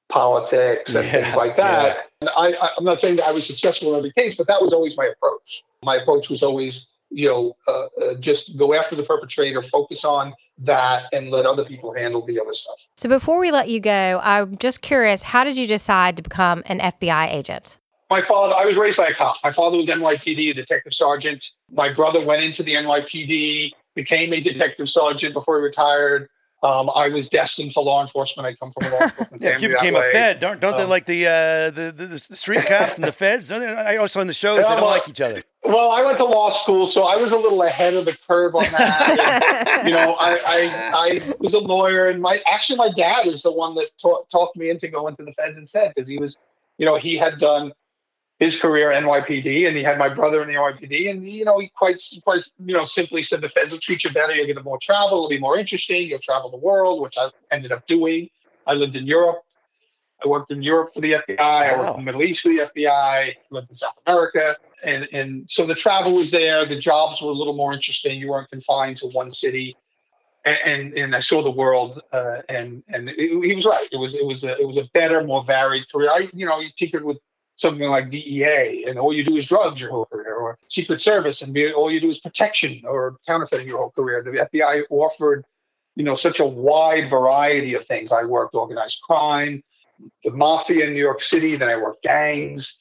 politics 0.10 0.94
and 0.94 1.06
Yeah, 1.06 1.24
things 1.24 1.36
like 1.36 1.56
that. 1.56 1.98
And 1.98 2.06
I, 2.30 2.56
I, 2.62 2.70
I'm 2.78 2.84
not 2.84 3.00
saying 3.00 3.18
that 3.18 3.28
I 3.28 3.32
was 3.32 3.46
successful 3.46 3.94
in 3.94 3.98
every 3.98 4.12
case, 4.14 4.36
but 4.36 4.48
that 4.48 4.62
was 4.62 4.74
always 4.74 4.96
my 4.96 5.06
approach. 5.06 5.64
My 5.84 5.96
approach 5.96 6.30
was 6.30 6.44
always, 6.44 6.94
you 7.10 7.28
know, 7.28 7.56
uh, 7.68 7.88
uh, 8.02 8.16
just 8.20 8.58
go 8.58 8.74
after 8.74 8.96
the 8.96 9.04
perpetrator, 9.04 9.62
focus 9.62 10.06
on 10.06 10.34
that, 10.60 11.06
and 11.14 11.32
let 11.32 11.46
other 11.46 11.66
people 11.66 11.94
handle 11.94 12.26
the 12.26 12.40
other 12.40 12.54
stuff. 12.54 12.76
So 12.96 13.10
before 13.10 13.40
we 13.40 13.52
let 13.52 13.70
you 13.70 13.80
go, 13.80 14.20
I'm 14.24 14.58
just 14.58 14.82
curious, 14.82 15.24
how 15.24 15.44
did 15.44 15.58
you 15.58 15.68
decide 15.68 16.16
to 16.18 16.24
become 16.24 16.64
an 16.68 16.80
FBI 16.80 17.34
agent? 17.34 17.78
my 18.12 18.20
father, 18.20 18.54
I 18.58 18.66
was 18.66 18.76
raised 18.76 18.98
by 18.98 19.08
a 19.08 19.14
cop. 19.14 19.38
My 19.42 19.54
father 19.54 19.78
was 19.78 19.88
NYPD, 19.88 20.52
a 20.52 20.54
detective 20.54 20.94
sergeant. 20.94 21.52
My 21.72 21.94
brother 21.94 22.24
went 22.24 22.44
into 22.44 22.62
the 22.62 22.74
NYPD, 22.74 23.72
became 23.96 24.34
a 24.34 24.42
detective 24.42 24.90
sergeant 24.90 25.34
before 25.34 25.60
he 25.60 25.64
retired. 25.64 26.28
Um, 26.64 26.92
I 26.94 27.10
was 27.10 27.28
destined 27.28 27.74
for 27.74 27.84
law 27.84 28.02
enforcement. 28.04 28.46
I 28.48 28.54
come 28.54 28.72
from 28.72 28.86
a 28.86 28.90
law 28.90 29.02
enforcement 29.04 29.42
Yeah, 29.42 29.50
family 29.52 29.64
you 29.64 29.70
that 29.74 29.80
became 29.82 29.96
a 29.96 30.00
way. 30.00 30.12
Fed, 30.12 30.40
don't 30.40 30.60
don't 30.60 30.78
they 30.78 30.84
Um, 30.84 30.90
like 30.90 31.06
the, 31.08 31.26
uh, 31.26 31.70
the 31.72 31.92
the 31.92 32.06
the 32.06 32.36
street 32.36 32.66
cops 32.68 32.98
and 32.98 33.06
the 33.06 33.12
feds? 33.12 33.52
I 33.52 33.98
also 33.98 34.20
on 34.20 34.28
the 34.28 34.34
shows 34.34 34.58
they 34.58 34.62
Yeah, 34.64 34.70
don't 34.76 34.82
well- 34.84 34.92
like 34.92 35.10
each 35.10 35.22
other. 35.22 35.44
Well, 35.64 35.92
I 35.92 36.04
went 36.04 36.18
to 36.18 36.26
law 36.26 36.50
school, 36.50 36.88
so 36.88 37.04
I 37.04 37.16
was 37.18 37.32
a 37.32 37.38
little 37.38 37.62
ahead 37.62 37.94
of 37.94 38.06
the 38.06 38.18
curve 38.28 38.56
on 38.56 38.64
that. 38.72 39.82
you 39.86 39.92
know, 39.92 40.16
I, 40.20 40.40
I 40.46 40.92
I 40.94 41.34
was 41.40 41.54
a 41.54 41.60
lawyer, 41.60 42.10
and 42.10 42.20
my 42.20 42.40
actually 42.52 42.78
my 42.78 42.90
dad 42.96 43.28
is 43.28 43.44
the 43.44 43.52
one 43.54 43.76
that 43.76 43.88
ta- 44.02 44.24
talked 44.32 44.58
me 44.58 44.70
into 44.72 44.88
going 44.88 45.16
to 45.18 45.24
the 45.24 45.32
feds 45.34 45.58
instead 45.60 45.94
because 45.96 46.08
he 46.10 46.18
was, 46.18 46.38
you 46.80 46.86
know, 46.86 46.98
he 46.98 47.16
had 47.16 47.38
done 47.38 47.72
his 48.42 48.60
career 48.60 48.92
at 48.92 49.02
NYPD, 49.04 49.68
and 49.68 49.78
he 49.78 49.84
had 49.84 49.98
my 49.98 50.10
brother 50.10 50.42
in 50.42 50.50
the 50.50 50.56
NYPD, 50.56 51.10
and 51.10 51.24
you 51.24 51.46
know, 51.46 51.60
he 51.60 51.70
quite 51.70 52.02
quite 52.26 52.44
you 52.66 52.74
know 52.74 52.84
simply 52.84 53.22
said 53.22 53.40
the 53.40 53.48
feds 53.48 53.72
will 53.72 53.80
treat 53.80 54.04
you 54.04 54.10
better, 54.10 54.34
you'll 54.34 54.48
get 54.48 54.62
more 54.64 54.80
travel, 54.82 55.20
it'll 55.20 55.30
be 55.30 55.40
more 55.40 55.58
interesting, 55.58 56.08
you'll 56.10 56.20
travel 56.20 56.50
the 56.50 56.58
world, 56.58 57.02
which 57.02 57.16
I 57.18 57.30
ended 57.52 57.72
up 57.72 57.88
doing. 57.88 58.30
I 58.68 58.74
lived 58.74 58.96
in 58.96 59.08
Europe. 59.08 59.44
I 60.24 60.28
worked 60.28 60.52
in 60.52 60.62
Europe 60.62 60.94
for 60.94 61.02
the 61.02 61.14
FBI. 61.14 61.40
I 61.40 61.76
worked 61.78 61.98
in 61.98 62.06
the 62.06 62.12
Middle 62.12 62.24
East 62.24 62.42
for 62.42 62.50
the 62.50 62.60
FBI. 62.60 63.36
lived 63.50 63.70
in 63.70 63.76
South 63.76 63.98
America 64.06 64.56
and 64.84 65.08
and 65.14 65.50
so 65.50 65.66
the 65.66 65.76
travel 65.76 66.14
was 66.14 66.32
there. 66.32 66.66
The 66.66 66.78
jobs 66.78 67.22
were 67.22 67.30
a 67.30 67.34
little 67.34 67.56
more 67.56 67.74
interesting. 67.74 68.20
You 68.20 68.30
weren't 68.30 68.50
confined 68.50 68.98
to 68.98 69.08
one 69.08 69.32
city, 69.32 69.76
and 70.46 70.58
and, 70.66 70.94
and 70.94 71.16
I 71.16 71.20
saw 71.20 71.42
the 71.42 71.52
world. 71.52 72.02
Uh, 72.12 72.42
and 72.50 72.84
and 72.90 73.10
it, 73.10 73.18
he 73.18 73.54
was 73.54 73.66
right. 73.66 73.88
It 73.92 73.98
was 73.98 74.16
it 74.16 74.26
was 74.26 74.44
a 74.44 74.60
it 74.60 74.68
was 74.68 74.78
a 74.78 74.86
better, 74.94 75.24
more 75.24 75.44
varied 75.44 75.90
career. 75.92 76.10
I 76.10 76.30
you 76.34 76.46
know 76.46 76.60
you 76.60 76.70
tinkered 76.76 77.04
with 77.04 77.20
something 77.62 77.88
like 77.90 78.10
DEA, 78.10 78.86
and 78.88 78.98
all 79.00 79.14
you 79.14 79.24
do 79.24 79.36
is 79.36 79.46
drugs 79.46 79.80
your 79.80 79.92
whole 79.92 80.06
career, 80.06 80.36
or 80.36 80.58
Secret 80.68 81.00
Service, 81.00 81.42
and 81.42 81.54
be, 81.54 81.72
all 81.72 81.92
you 81.92 82.00
do 82.02 82.10
is 82.10 82.20
protection 82.20 82.82
or 82.86 83.18
counterfeiting 83.28 83.68
your 83.68 83.78
whole 83.78 83.92
career. 83.92 84.24
The 84.24 84.48
FBI 84.52 84.84
offered 84.90 85.46
you 85.96 86.04
know 86.04 86.16
such 86.16 86.40
a 86.40 86.46
wide 86.46 87.10
variety 87.10 87.74
of 87.76 87.86
things. 87.86 88.12
I 88.12 88.24
worked 88.26 88.56
organized 88.56 89.02
crime, 89.04 89.64
the 90.24 90.32
mafia 90.32 90.88
in 90.88 90.94
New 90.94 91.00
York 91.00 91.22
City. 91.22 91.56
Then 91.56 91.70
I 91.70 91.76
worked 91.78 92.04
gangs. 92.04 92.78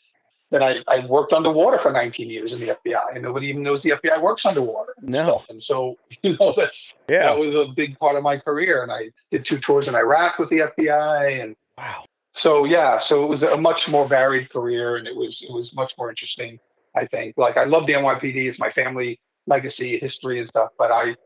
Then 0.52 0.64
I, 0.64 0.82
I 0.88 1.06
worked 1.06 1.32
underwater 1.32 1.78
for 1.78 1.92
19 1.92 2.28
years 2.28 2.52
in 2.52 2.58
the 2.58 2.68
FBI, 2.84 3.14
and 3.14 3.22
nobody 3.22 3.46
even 3.46 3.62
knows 3.62 3.82
the 3.82 3.90
FBI 3.90 4.20
works 4.20 4.44
underwater 4.44 4.94
and 4.98 5.10
No. 5.10 5.22
stuff. 5.22 5.48
And 5.48 5.62
so, 5.62 5.96
you 6.24 6.36
know, 6.40 6.52
that's 6.56 6.94
Yeah. 7.08 7.22
that 7.22 7.38
was 7.38 7.54
a 7.54 7.66
big 7.66 7.96
part 8.00 8.16
of 8.16 8.24
my 8.24 8.36
career. 8.36 8.82
And 8.82 8.90
I 8.90 9.10
did 9.30 9.44
two 9.44 9.58
tours 9.58 9.86
in 9.86 9.94
Iraq 9.94 10.38
with 10.40 10.48
the 10.48 10.60
FBI, 10.62 11.40
and 11.40 11.54
Wow. 11.78 12.04
So 12.32 12.64
yeah, 12.64 12.98
so 12.98 13.24
it 13.24 13.28
was 13.28 13.42
a 13.42 13.56
much 13.56 13.88
more 13.88 14.06
varied 14.06 14.50
career, 14.50 14.96
and 14.96 15.06
it 15.06 15.16
was 15.16 15.42
it 15.42 15.52
was 15.52 15.74
much 15.74 15.94
more 15.98 16.08
interesting. 16.10 16.58
I 16.96 17.06
think. 17.06 17.34
Like 17.36 17.56
I 17.56 17.64
love 17.64 17.86
the 17.86 17.92
NYPD; 17.94 18.48
it's 18.48 18.58
my 18.58 18.70
family 18.70 19.20
legacy, 19.46 19.98
history, 19.98 20.38
and 20.38 20.46
stuff. 20.46 20.70
But 20.78 20.90
I, 20.90 21.16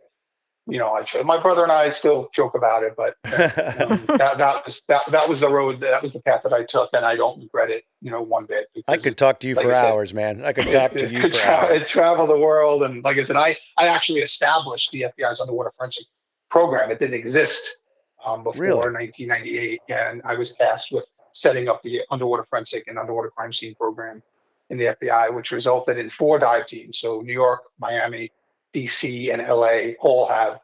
you 0.66 0.78
know, 0.78 0.96
I 0.96 1.22
my 1.22 1.40
brother 1.40 1.62
and 1.62 1.72
I 1.72 1.90
still 1.90 2.28
joke 2.32 2.54
about 2.54 2.82
it, 2.82 2.94
but 2.96 3.16
um, 3.24 4.04
that, 4.16 4.38
that 4.38 4.64
was 4.64 4.82
that, 4.88 5.02
that 5.10 5.28
was 5.28 5.40
the 5.40 5.48
road 5.48 5.80
that 5.80 6.02
was 6.02 6.12
the 6.12 6.22
path 6.22 6.42
that 6.42 6.52
I 6.52 6.64
took 6.64 6.90
and 6.92 7.04
I 7.04 7.16
don't 7.16 7.40
regret 7.40 7.70
it 7.70 7.84
you 8.00 8.10
know 8.10 8.22
one 8.22 8.46
bit 8.46 8.68
I 8.88 8.96
could 8.96 9.16
talk 9.18 9.40
to 9.40 9.48
you 9.48 9.54
like 9.54 9.66
for 9.66 9.74
said, 9.74 9.84
hours, 9.84 10.14
man. 10.14 10.44
I 10.44 10.52
could 10.52 10.70
talk 10.70 10.92
to 10.92 11.08
you 11.10 11.20
for 11.20 11.28
tra- 11.28 11.50
hours. 11.50 11.82
it 11.82 11.88
traveled 11.88 12.30
the 12.30 12.38
world 12.38 12.82
and 12.82 13.02
like 13.04 13.18
I 13.18 13.22
said 13.22 13.36
I 13.36 13.56
I 13.78 13.88
actually 13.88 14.20
established 14.20 14.90
the 14.92 15.06
FBI's 15.18 15.40
underwater 15.40 15.72
forensic 15.76 16.06
program 16.50 16.90
it 16.90 16.98
didn't 16.98 17.14
exist 17.14 17.76
um, 18.24 18.42
before 18.44 18.62
Really? 18.62 18.76
1998 18.92 19.80
and 19.88 20.22
I 20.24 20.34
was 20.34 20.54
tasked 20.54 20.92
with 20.92 21.06
setting 21.32 21.68
up 21.68 21.82
the 21.82 22.00
underwater 22.10 22.44
forensic 22.44 22.86
and 22.88 22.98
underwater 22.98 23.30
crime 23.30 23.52
scene 23.52 23.74
program 23.74 24.22
in 24.70 24.78
the 24.78 24.96
FBI 24.96 25.34
which 25.34 25.50
resulted 25.52 25.98
in 25.98 26.08
four 26.08 26.38
dive 26.38 26.66
teams 26.66 26.98
so 26.98 27.20
New 27.20 27.32
York 27.32 27.60
Miami 27.78 28.30
DC 28.74 29.32
and 29.32 29.42
LA 29.46 29.94
all 30.00 30.28
have 30.28 30.60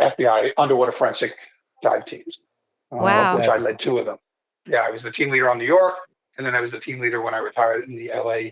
FBI 0.00 0.52
underwater 0.58 0.92
forensic 0.92 1.36
dive 1.82 2.04
teams 2.04 2.40
uh, 2.92 2.96
Wow. 2.96 3.36
which 3.36 3.48
I 3.48 3.56
led 3.56 3.78
two 3.78 3.98
of 3.98 4.06
them 4.06 4.18
yeah, 4.66 4.84
I 4.86 4.90
was 4.90 5.02
the 5.02 5.10
team 5.10 5.30
leader 5.30 5.50
on 5.50 5.58
New 5.58 5.64
York, 5.66 5.94
and 6.36 6.46
then 6.46 6.54
I 6.54 6.60
was 6.60 6.70
the 6.70 6.78
team 6.78 7.00
leader 7.00 7.22
when 7.22 7.34
I 7.34 7.38
retired 7.38 7.88
in 7.88 7.96
the 7.96 8.10
LA 8.14 8.50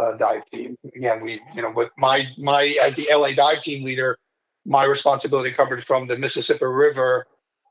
uh, 0.00 0.16
dive 0.16 0.48
team. 0.50 0.76
Again, 0.94 1.20
we, 1.20 1.40
you 1.54 1.62
know, 1.62 1.72
but 1.72 1.90
my 1.98 2.26
my 2.38 2.76
as 2.80 2.94
the 2.94 3.08
LA 3.12 3.32
dive 3.32 3.60
team 3.60 3.84
leader, 3.84 4.16
my 4.64 4.84
responsibility 4.84 5.50
covered 5.50 5.84
from 5.84 6.06
the 6.06 6.16
Mississippi 6.16 6.64
River 6.64 7.26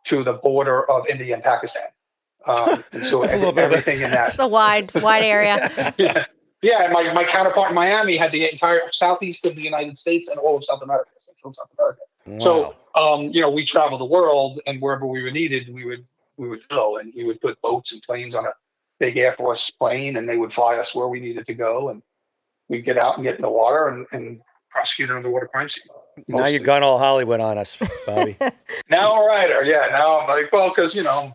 to 0.06 0.24
the 0.24 0.34
border 0.34 0.90
of 0.90 1.08
India 1.08 1.36
and 1.36 1.44
Pakistan. 1.44 1.84
Um, 2.46 2.84
and 2.92 3.06
so 3.06 3.24
everything 3.24 4.02
in 4.02 4.12
that. 4.12 4.30
It's 4.30 4.40
a 4.40 4.48
wide, 4.48 4.94
wide 4.96 5.24
area. 5.24 5.94
yeah. 5.98 6.26
Yeah, 6.62 6.90
my, 6.92 7.14
my 7.14 7.24
counterpart 7.24 7.70
in 7.70 7.76
Miami 7.76 8.18
had 8.18 8.34
the 8.34 8.50
entire 8.52 8.82
southeast 8.92 9.46
of 9.46 9.56
the 9.56 9.62
United 9.62 9.98
States 9.98 10.28
and 10.28 10.38
all 10.40 10.58
of 10.58 10.66
South 10.66 10.82
America, 10.82 11.10
Central 11.22 11.54
South 11.54 11.70
America. 11.78 12.02
Wow. 12.26 12.38
So, 12.40 12.76
um, 12.96 13.32
you 13.32 13.40
know, 13.40 13.50
we 13.50 13.66
travel 13.66 13.98
the 13.98 14.06
world, 14.06 14.60
and 14.68 14.82
wherever 14.82 15.06
we 15.06 15.24
were 15.24 15.32
needed, 15.32 15.74
we 15.74 15.86
would 15.86 16.06
we 16.36 16.50
would 16.50 16.68
go, 16.70 16.98
and 16.98 17.14
we 17.16 17.26
would 17.26 17.40
put 17.40 17.62
boats 17.62 17.94
and 17.94 18.02
planes 18.02 18.36
on 18.36 18.46
a 18.46 18.52
big 19.00 19.18
Air 19.18 19.34
Force 19.34 19.70
plane, 19.70 20.18
and 20.18 20.28
they 20.28 20.38
would 20.38 20.52
fly 20.52 20.76
us 20.76 20.94
where 20.94 21.08
we 21.08 21.20
needed 21.20 21.48
to 21.48 21.54
go, 21.54 21.90
and 21.90 22.02
we'd 22.68 22.86
get 22.86 22.98
out 22.98 23.16
and 23.16 23.24
get 23.24 23.36
in 23.36 23.42
the 23.42 23.50
water 23.50 23.88
and, 23.88 24.06
and 24.12 24.42
prosecute 24.70 25.10
underwater 25.10 25.48
crime 25.48 25.70
scene. 25.70 25.84
Mostly. 26.28 26.42
Now 26.42 26.48
you've 26.48 26.64
gone 26.64 26.84
all 26.84 27.00
Hollywood 27.00 27.40
on 27.40 27.58
us, 27.58 27.78
Bobby. 28.06 28.38
now 28.90 29.22
a 29.22 29.28
writer, 29.28 29.64
yeah. 29.64 29.88
Now 29.92 30.20
I'm 30.20 30.28
like, 30.28 30.52
well, 30.52 30.70
because 30.70 30.96
you 30.96 31.04
know, 31.04 31.34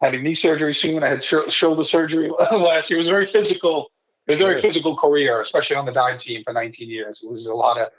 having 0.00 0.22
knee 0.22 0.34
surgery 0.34 0.74
soon. 0.74 1.02
I 1.02 1.08
had 1.08 1.22
sh- 1.22 1.48
shoulder 1.48 1.84
surgery 1.84 2.30
last 2.52 2.90
year. 2.90 2.98
It 2.98 3.02
was 3.02 3.08
very 3.08 3.26
physical 3.26 3.90
it 4.26 4.32
was 4.32 4.40
a 4.40 4.44
very 4.44 4.60
physical 4.60 4.96
career, 4.96 5.40
especially 5.40 5.76
on 5.76 5.84
the 5.84 5.92
dive 5.92 6.18
team 6.18 6.42
for 6.44 6.52
19 6.52 6.88
years. 6.88 7.20
It 7.22 7.30
was 7.30 7.46
a 7.46 7.54
lot 7.54 7.78
of, 7.78 7.90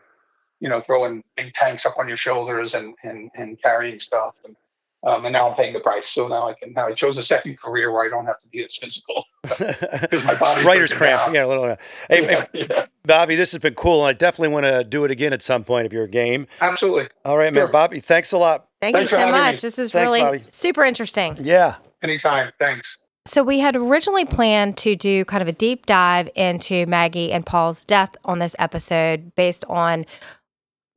you 0.59 0.69
know, 0.69 0.81
throwing 0.81 1.23
big 1.37 1.53
tanks 1.53 1.85
up 1.85 1.99
on 1.99 2.07
your 2.07 2.17
shoulders 2.17 2.73
and 2.73 2.95
and, 3.03 3.29
and 3.35 3.61
carrying 3.61 3.99
stuff. 3.99 4.35
And, 4.43 4.55
um, 5.05 5.23
and 5.23 5.33
now 5.33 5.49
I'm 5.49 5.55
paying 5.55 5.73
the 5.73 5.79
price. 5.79 6.07
So 6.07 6.27
now 6.27 6.49
I 6.49 6.53
can 6.53 6.73
now 6.73 6.87
I 6.87 6.93
chose 6.93 7.17
a 7.17 7.23
second 7.23 7.59
career 7.59 7.91
where 7.91 8.05
I 8.05 8.09
don't 8.09 8.25
have 8.25 8.39
to 8.41 8.47
be 8.47 8.63
as 8.63 8.75
physical 8.75 9.25
because 9.43 10.23
my 10.23 10.35
body 10.35 10.65
writer's 10.65 10.91
cramp. 10.91 11.33
Yeah, 11.33 11.45
a 11.45 11.47
little. 11.47 11.77
Hey, 12.09 12.23
yeah, 12.23 12.45
hey 12.51 12.67
yeah. 12.69 12.85
Bobby, 13.05 13.35
this 13.35 13.51
has 13.51 13.61
been 13.61 13.75
cool, 13.75 14.05
and 14.05 14.09
I 14.09 14.13
definitely 14.13 14.53
want 14.53 14.65
to 14.65 14.83
do 14.83 15.05
it 15.05 15.11
again 15.11 15.31
at 15.31 15.41
some 15.41 15.63
point 15.63 15.85
if 15.85 15.93
you're 15.93 16.05
a 16.05 16.09
game. 16.09 16.47
Absolutely. 16.59 17.07
All 17.23 17.37
right, 17.37 17.53
sure. 17.53 17.65
man, 17.65 17.71
Bobby. 17.71 17.99
Thanks 17.99 18.31
a 18.31 18.37
lot. 18.37 18.67
Thank 18.81 18.95
thanks 18.95 19.11
you 19.11 19.17
so 19.17 19.31
much. 19.31 19.55
Me. 19.55 19.59
This 19.61 19.79
is 19.79 19.91
thanks, 19.91 20.05
really 20.05 20.21
Bobby. 20.21 20.43
super 20.49 20.83
interesting. 20.83 21.37
Yeah. 21.39 21.75
Anytime. 22.01 22.51
Thanks. 22.59 22.97
So 23.27 23.43
we 23.43 23.59
had 23.59 23.75
originally 23.75 24.25
planned 24.25 24.77
to 24.77 24.95
do 24.95 25.25
kind 25.25 25.41
of 25.41 25.47
a 25.47 25.51
deep 25.51 25.87
dive 25.87 26.29
into 26.35 26.85
Maggie 26.85 27.31
and 27.31 27.43
Paul's 27.43 27.83
death 27.83 28.15
on 28.23 28.37
this 28.37 28.55
episode 28.59 29.33
based 29.35 29.65
on 29.65 30.05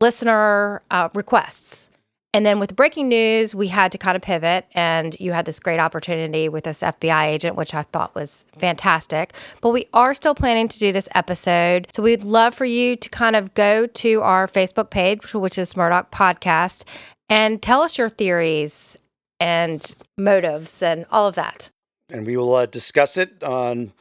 listener 0.01 0.83
uh, 0.91 1.09
requests. 1.15 1.88
And 2.35 2.45
then 2.45 2.61
with 2.61 2.77
breaking 2.77 3.09
news, 3.09 3.55
we 3.55 3.69
had 3.69 3.91
to 3.93 3.99
kind 3.99 4.15
of 4.15 4.23
pivot, 4.23 4.67
and 4.73 5.17
you 5.19 5.33
had 5.33 5.47
this 5.47 5.59
great 5.59 5.81
opportunity 5.81 6.49
with 6.49 6.65
this 6.65 6.81
FBI 6.81 7.27
agent, 7.27 7.57
which 7.57 7.73
I 7.73 7.85
thought 7.85 8.15
was 8.15 8.45
fantastic. 8.59 9.33
But 9.61 9.71
we 9.71 9.89
are 9.95 10.13
still 10.13 10.35
planning 10.35 10.69
to 10.69 10.79
do 10.79 10.93
this 10.93 11.09
episode. 11.15 11.89
So 11.95 12.03
we'd 12.03 12.25
love 12.25 12.55
for 12.55 12.67
you 12.67 12.97
to 12.97 13.09
kind 13.09 13.35
of 13.35 13.55
go 13.55 13.87
to 13.87 14.23
our 14.23 14.47
Facebook 14.47 14.91
page, 14.91 15.35
which 15.35 15.57
is 15.57 15.75
Murdaugh 15.75 16.11
Podcast, 16.11 16.85
and 17.31 17.63
tell 17.63 17.81
us 17.81 17.97
your 17.97 18.11
theories 18.11 18.97
and 19.41 19.95
motives 20.19 20.83
and 20.83 21.07
all 21.11 21.27
of 21.27 21.35
that 21.37 21.71
and 22.11 22.27
we 22.27 22.37
will 22.37 22.55
uh, 22.55 22.67
discuss 22.67 23.17
it 23.17 23.43
on 23.43 23.93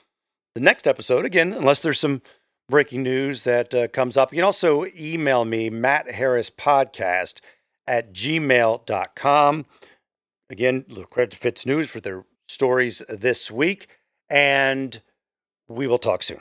the 0.56 0.62
next 0.62 0.88
episode 0.88 1.26
again, 1.26 1.54
unless 1.54 1.80
there's 1.80 2.00
some 2.00 2.22
breaking 2.70 3.04
news 3.04 3.44
that 3.44 3.74
uh, 3.74 3.88
comes 3.90 4.18
up. 4.18 4.32
You 4.32 4.38
can 4.38 4.46
also 4.46 4.86
email 4.98 5.46
me, 5.46 5.70
Matt 5.70 6.12
Harris 6.12 6.50
Podcast 6.50 7.40
at 7.88 8.14
gmail.com. 8.14 9.66
Again, 10.50 10.86
look 10.88 11.10
credit 11.10 11.40
to 11.40 11.52
FitsNews 11.52 11.88
for 11.88 12.00
their 12.00 12.26
stories 12.48 13.02
this 13.10 13.52
week, 13.52 13.88
and 14.30 15.02
we 15.68 15.88
will 15.88 16.00
talk 16.00 16.24
soon. 16.24 16.40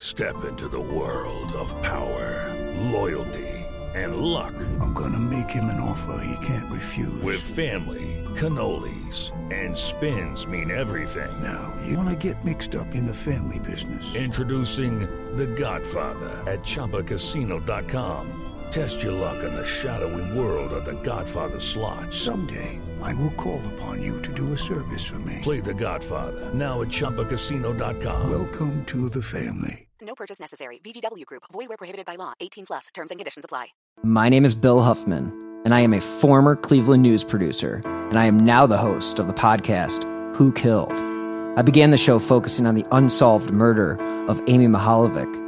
Step 0.00 0.44
into 0.44 0.68
the 0.68 0.80
world 0.80 1.52
of 1.54 1.70
power, 1.82 2.54
loyalty, 2.92 3.48
and 3.94 4.18
luck. 4.18 4.54
I'm 4.80 4.92
going 4.92 5.12
to 5.12 5.18
make 5.18 5.50
him 5.50 5.64
an 5.64 5.80
offer 5.80 6.22
he 6.24 6.46
can't 6.46 6.70
refuse. 6.72 7.20
With 7.22 7.40
family 7.40 8.18
cannolis, 8.38 9.32
and 9.52 9.76
spins 9.76 10.46
mean 10.46 10.70
everything. 10.70 11.42
Now, 11.42 11.74
you 11.84 11.96
want 11.96 12.08
to 12.08 12.32
get 12.32 12.44
mixed 12.44 12.76
up 12.76 12.94
in 12.94 13.04
the 13.04 13.14
family 13.14 13.58
business. 13.58 14.14
Introducing 14.14 15.00
The 15.36 15.48
Godfather 15.48 16.42
at 16.46 16.60
Chumbacasino.com. 16.60 18.47
Test 18.70 19.02
your 19.02 19.12
luck 19.12 19.42
in 19.44 19.54
the 19.54 19.64
shadowy 19.64 20.38
world 20.38 20.72
of 20.72 20.84
The 20.84 21.00
Godfather 21.02 21.60
slot. 21.60 22.12
Someday, 22.12 22.80
I 23.02 23.14
will 23.14 23.32
call 23.32 23.60
upon 23.74 24.02
you 24.02 24.20
to 24.22 24.32
do 24.32 24.52
a 24.52 24.58
service 24.58 25.04
for 25.04 25.18
me. 25.20 25.38
Play 25.42 25.60
The 25.60 25.74
Godfather, 25.74 26.52
now 26.54 26.82
at 26.82 26.88
Chumbacasino.com. 26.88 28.30
Welcome 28.30 28.84
to 28.86 29.08
the 29.08 29.22
family. 29.22 29.88
No 30.00 30.14
purchase 30.14 30.40
necessary. 30.40 30.78
VGW 30.84 31.26
Group. 31.26 31.42
Void 31.52 31.68
where 31.68 31.76
prohibited 31.76 32.06
by 32.06 32.16
law. 32.16 32.32
18 32.40 32.66
plus. 32.66 32.86
Terms 32.94 33.10
and 33.10 33.18
conditions 33.18 33.44
apply. 33.44 33.68
My 34.02 34.28
name 34.28 34.44
is 34.44 34.54
Bill 34.54 34.80
Huffman, 34.80 35.32
and 35.64 35.74
I 35.74 35.80
am 35.80 35.92
a 35.92 36.00
former 36.00 36.54
Cleveland 36.54 37.02
news 37.02 37.24
producer 37.24 37.82
and 38.08 38.18
I 38.18 38.24
am 38.24 38.40
now 38.40 38.66
the 38.66 38.78
host 38.78 39.18
of 39.18 39.26
the 39.28 39.34
podcast, 39.34 40.04
Who 40.36 40.50
Killed? 40.52 40.92
I 41.58 41.62
began 41.62 41.90
the 41.90 41.98
show 41.98 42.18
focusing 42.18 42.66
on 42.66 42.74
the 42.74 42.86
unsolved 42.90 43.50
murder 43.50 43.98
of 44.28 44.40
Amy 44.46 44.66
Mihaljevic, 44.66 45.47